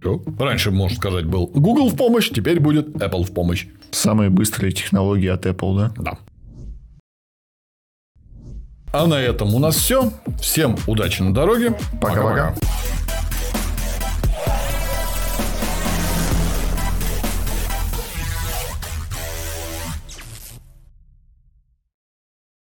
Все. 0.01 0.21
Раньше, 0.39 0.71
можно 0.71 0.97
сказать, 0.97 1.27
был 1.27 1.47
Google 1.47 1.91
в 1.91 1.97
помощь, 1.97 2.31
теперь 2.31 2.59
будет 2.59 2.89
Apple 2.89 3.25
в 3.25 3.33
помощь. 3.33 3.67
Самые 3.93 4.31
быстрые 4.31 4.73
технологии 4.73 5.29
от 5.29 5.47
Apple, 5.47 5.77
да? 5.77 5.93
Да. 5.97 6.19
А 8.93 9.07
на 9.07 9.15
этом 9.15 9.55
у 9.55 9.59
нас 9.59 9.77
все. 9.77 10.13
Всем 10.41 10.77
удачи 10.87 11.23
на 11.23 11.33
дороге. 11.33 11.75
Пока-пока. 12.01 12.55